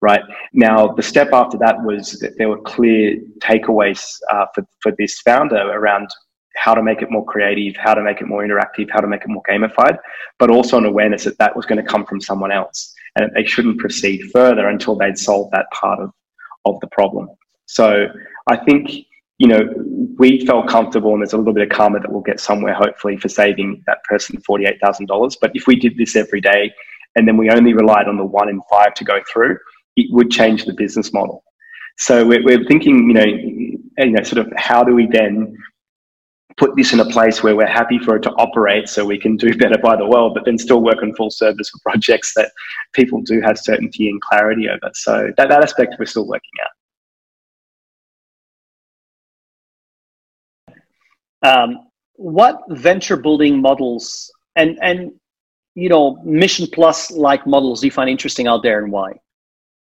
Right? 0.01 0.21
Now, 0.53 0.88
the 0.93 1.03
step 1.03 1.29
after 1.33 1.57
that 1.60 1.81
was 1.83 2.13
that 2.19 2.38
there 2.38 2.49
were 2.49 2.62
clear 2.62 3.17
takeaways 3.39 4.17
uh, 4.31 4.45
for, 4.53 4.63
for 4.81 4.93
this 4.97 5.19
founder 5.19 5.57
around 5.57 6.10
how 6.55 6.73
to 6.73 6.83
make 6.83 7.01
it 7.01 7.12
more 7.12 7.25
creative, 7.25 7.75
how 7.77 7.93
to 7.93 8.01
make 8.01 8.19
it 8.21 8.27
more 8.27 8.45
interactive, 8.45 8.89
how 8.91 8.99
to 8.99 9.07
make 9.07 9.21
it 9.21 9.29
more 9.29 9.43
gamified, 9.49 9.97
but 10.39 10.49
also 10.49 10.77
an 10.77 10.86
awareness 10.86 11.23
that 11.23 11.38
that 11.38 11.55
was 11.55 11.65
going 11.65 11.83
to 11.83 11.88
come 11.88 12.05
from 12.05 12.19
someone 12.19 12.51
else 12.51 12.93
and 13.15 13.31
they 13.36 13.45
shouldn't 13.45 13.79
proceed 13.79 14.21
further 14.31 14.67
until 14.67 14.95
they'd 14.95 15.17
solved 15.17 15.51
that 15.51 15.65
part 15.71 15.99
of, 15.99 16.12
of 16.65 16.79
the 16.81 16.88
problem. 16.88 17.27
So 17.65 18.07
I 18.47 18.57
think, 18.57 18.91
you 19.38 19.47
know, 19.47 19.67
we 20.17 20.45
felt 20.45 20.67
comfortable 20.67 21.13
and 21.13 21.21
there's 21.21 21.33
a 21.33 21.38
little 21.38 21.53
bit 21.53 21.63
of 21.63 21.69
karma 21.69 21.99
that 21.99 22.12
we'll 22.12 22.21
get 22.21 22.39
somewhere 22.39 22.73
hopefully 22.73 23.17
for 23.17 23.29
saving 23.29 23.83
that 23.88 24.03
person 24.03 24.41
$48,000. 24.41 25.36
But 25.39 25.51
if 25.53 25.67
we 25.67 25.75
did 25.75 25.97
this 25.97 26.15
every 26.15 26.41
day 26.41 26.71
and 27.15 27.27
then 27.27 27.38
we 27.38 27.49
only 27.49 27.73
relied 27.73 28.07
on 28.07 28.17
the 28.17 28.25
one 28.25 28.49
in 28.49 28.62
five 28.69 28.93
to 28.95 29.03
go 29.03 29.19
through, 29.31 29.57
it 29.97 30.07
would 30.12 30.31
change 30.31 30.65
the 30.65 30.73
business 30.73 31.12
model. 31.12 31.43
So 31.97 32.25
we're, 32.25 32.43
we're 32.43 32.63
thinking, 32.65 33.10
you 33.10 33.13
know, 33.13 33.25
you 33.25 34.12
know, 34.12 34.23
sort 34.23 34.45
of 34.45 34.53
how 34.55 34.83
do 34.83 34.93
we 34.93 35.07
then 35.07 35.57
put 36.57 36.75
this 36.75 36.93
in 36.93 36.99
a 36.99 37.05
place 37.05 37.43
where 37.43 37.55
we're 37.55 37.67
happy 37.67 37.99
for 37.99 38.15
it 38.15 38.21
to 38.23 38.31
operate 38.31 38.88
so 38.88 39.05
we 39.05 39.19
can 39.19 39.36
do 39.36 39.53
better 39.57 39.77
by 39.77 39.95
the 39.95 40.05
world, 40.05 40.33
but 40.33 40.45
then 40.45 40.57
still 40.57 40.81
work 40.81 41.01
on 41.01 41.13
full 41.15 41.31
service 41.31 41.69
for 41.69 41.79
projects 41.79 42.33
that 42.36 42.51
people 42.93 43.21
do 43.21 43.41
have 43.41 43.57
certainty 43.57 44.10
and 44.10 44.21
clarity 44.21 44.69
over. 44.69 44.91
So 44.93 45.31
that, 45.38 45.49
that 45.49 45.63
aspect 45.63 45.95
we're 45.99 46.05
still 46.05 46.27
working 46.27 46.51
out. 46.63 46.71
Um, 51.43 51.88
what 52.13 52.62
venture 52.69 53.15
building 53.15 53.62
models 53.62 54.31
and 54.55 54.79
and 54.81 55.12
you 55.75 55.88
know 55.88 56.19
mission 56.23 56.67
plus 56.73 57.12
like 57.12 57.45
models 57.45 57.81
do 57.81 57.88
you 57.88 57.91
find 57.91 58.10
interesting 58.10 58.47
out 58.47 58.63
there 58.63 58.83
and 58.83 58.91
why? 58.91 59.13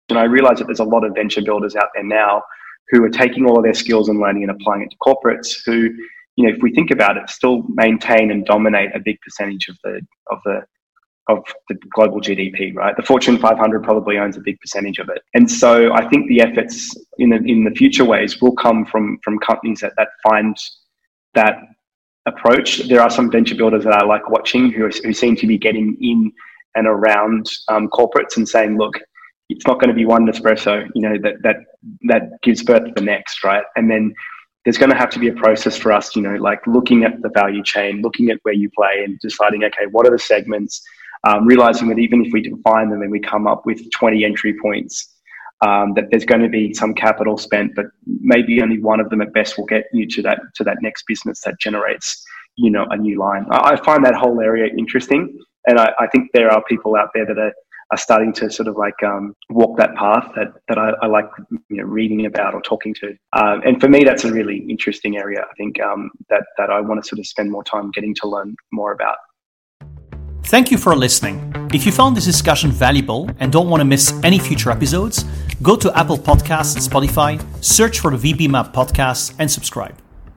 And 0.09 0.17
I 0.17 0.23
realize 0.23 0.59
that 0.59 0.65
there's 0.65 0.79
a 0.79 0.85
lot 0.85 1.03
of 1.03 1.13
venture 1.13 1.41
builders 1.41 1.75
out 1.75 1.89
there 1.93 2.03
now 2.03 2.43
who 2.89 3.03
are 3.03 3.09
taking 3.09 3.45
all 3.45 3.57
of 3.57 3.63
their 3.63 3.73
skills 3.73 4.07
and 4.07 4.19
learning 4.19 4.43
and 4.43 4.51
applying 4.51 4.81
it 4.83 4.91
to 4.91 4.97
corporates 4.97 5.57
who 5.65 5.89
you 6.37 6.45
know, 6.45 6.53
if 6.53 6.61
we 6.61 6.71
think 6.71 6.91
about 6.91 7.17
it, 7.17 7.29
still 7.29 7.63
maintain 7.67 8.31
and 8.31 8.45
dominate 8.45 8.95
a 8.95 8.99
big 8.99 9.19
percentage 9.21 9.67
of 9.67 9.77
the 9.83 10.01
of 10.31 10.39
the 10.45 10.61
of 11.29 11.43
the 11.67 11.75
global 11.93 12.21
GDP, 12.21 12.73
right? 12.73 12.95
The 12.95 13.03
Fortune 13.03 13.37
500 13.37 13.83
probably 13.83 14.17
owns 14.17 14.37
a 14.37 14.39
big 14.39 14.57
percentage 14.61 14.99
of 14.99 15.09
it, 15.09 15.23
and 15.33 15.49
so 15.49 15.91
I 15.93 16.07
think 16.07 16.29
the 16.29 16.41
efforts 16.41 16.95
in 17.17 17.31
the 17.31 17.37
in 17.37 17.63
the 17.63 17.71
future 17.71 18.05
ways 18.05 18.39
will 18.39 18.53
come 18.53 18.85
from 18.85 19.19
from 19.23 19.39
companies 19.39 19.81
that 19.81 19.93
that 19.97 20.09
find 20.23 20.55
that 21.33 21.57
approach. 22.27 22.87
There 22.87 23.01
are 23.01 23.09
some 23.09 23.31
venture 23.31 23.55
builders 23.55 23.83
that 23.83 23.93
I 23.93 24.05
like 24.05 24.29
watching 24.29 24.71
who, 24.71 24.89
who 25.03 25.13
seem 25.13 25.35
to 25.37 25.47
be 25.47 25.57
getting 25.57 25.97
in 26.01 26.31
and 26.75 26.85
around 26.85 27.49
um, 27.69 27.87
corporates 27.87 28.35
and 28.37 28.47
saying, 28.47 28.77
look, 28.77 28.99
it's 29.49 29.65
not 29.65 29.79
going 29.79 29.89
to 29.89 29.93
be 29.93 30.05
one 30.05 30.25
Nespresso, 30.25 30.87
you 30.93 31.01
know, 31.01 31.17
that 31.23 31.35
that 31.43 31.57
that 32.03 32.41
gives 32.43 32.63
birth 32.63 32.85
to 32.85 32.91
the 32.95 33.01
next, 33.01 33.43
right? 33.43 33.63
And 33.75 33.89
then 33.89 34.13
there's 34.65 34.77
going 34.77 34.91
to 34.91 34.97
have 34.97 35.09
to 35.11 35.19
be 35.19 35.29
a 35.29 35.33
process 35.33 35.77
for 35.77 35.93
us, 35.93 36.15
you 36.15 36.21
know, 36.21 36.35
like 36.35 36.59
looking 36.67 37.05
at 37.05 37.21
the 37.21 37.29
value 37.29 37.63
chain, 37.63 38.01
looking 38.01 38.29
at 38.29 38.39
where 38.43 38.53
you 38.53 38.69
play, 38.71 39.03
and 39.05 39.17
deciding, 39.19 39.63
okay, 39.63 39.85
what 39.91 40.05
are 40.05 40.11
the 40.11 40.19
segments? 40.19 40.81
Um, 41.23 41.47
realizing 41.47 41.87
that 41.89 41.99
even 41.99 42.25
if 42.25 42.33
we 42.33 42.41
define 42.41 42.89
them 42.89 43.01
and 43.01 43.09
we 43.09 43.19
come 43.19 43.47
up 43.47 43.65
with 43.65 43.89
20 43.91 44.23
entry 44.23 44.55
points, 44.61 45.15
um, 45.65 45.93
that 45.95 46.05
there's 46.11 46.25
going 46.25 46.41
to 46.41 46.49
be 46.49 46.73
some 46.73 46.93
capital 46.93 47.37
spent, 47.37 47.73
but 47.75 47.85
maybe 48.05 48.61
only 48.61 48.79
one 48.79 48.99
of 48.99 49.09
them 49.09 49.21
at 49.21 49.33
best 49.33 49.57
will 49.57 49.65
get 49.65 49.85
you 49.93 50.05
to 50.07 50.21
that 50.23 50.39
to 50.55 50.63
that 50.65 50.77
next 50.81 51.05
business 51.07 51.41
that 51.45 51.59
generates, 51.59 52.23
you 52.57 52.69
know, 52.69 52.85
a 52.89 52.97
new 52.97 53.17
line. 53.17 53.45
I, 53.49 53.71
I 53.71 53.83
find 53.83 54.05
that 54.05 54.15
whole 54.15 54.39
area 54.41 54.71
interesting, 54.77 55.39
and 55.65 55.79
I, 55.79 55.91
I 55.99 56.07
think 56.07 56.29
there 56.33 56.51
are 56.51 56.61
people 56.65 56.95
out 56.95 57.09
there 57.15 57.25
that 57.25 57.37
are 57.37 57.53
are 57.91 57.97
starting 57.97 58.33
to 58.33 58.49
sort 58.49 58.67
of 58.67 58.75
like 58.75 59.01
um, 59.03 59.33
walk 59.49 59.77
that 59.77 59.95
path 59.95 60.29
that, 60.35 60.53
that 60.67 60.77
I, 60.77 60.89
I 61.01 61.07
like 61.07 61.29
you 61.69 61.77
know, 61.77 61.83
reading 61.83 62.25
about 62.25 62.53
or 62.53 62.61
talking 62.61 62.93
to. 62.95 63.15
Um, 63.33 63.61
and 63.65 63.79
for 63.79 63.87
me, 63.87 64.03
that's 64.03 64.25
a 64.25 64.31
really 64.31 64.57
interesting 64.69 65.17
area. 65.17 65.41
I 65.41 65.53
think 65.57 65.81
um, 65.81 66.11
that, 66.29 66.43
that 66.57 66.69
I 66.69 66.81
want 66.81 67.01
to 67.01 67.07
sort 67.07 67.19
of 67.19 67.27
spend 67.27 67.51
more 67.51 67.63
time 67.63 67.91
getting 67.91 68.13
to 68.15 68.27
learn 68.27 68.55
more 68.71 68.91
about. 68.91 69.17
Thank 70.45 70.71
you 70.71 70.77
for 70.77 70.95
listening. 70.95 71.69
If 71.73 71.85
you 71.85 71.91
found 71.91 72.15
this 72.15 72.25
discussion 72.25 72.71
valuable 72.71 73.29
and 73.39 73.51
don't 73.51 73.69
want 73.69 73.81
to 73.81 73.85
miss 73.85 74.13
any 74.23 74.39
future 74.39 74.71
episodes, 74.71 75.25
go 75.61 75.75
to 75.75 75.97
Apple 75.97 76.17
Podcasts 76.17 76.75
and 76.75 76.83
Spotify, 76.83 77.43
search 77.63 77.99
for 77.99 78.15
the 78.15 78.33
VB 78.33 78.49
Map 78.49 78.73
podcast, 78.73 79.35
and 79.39 79.51
subscribe. 79.51 79.95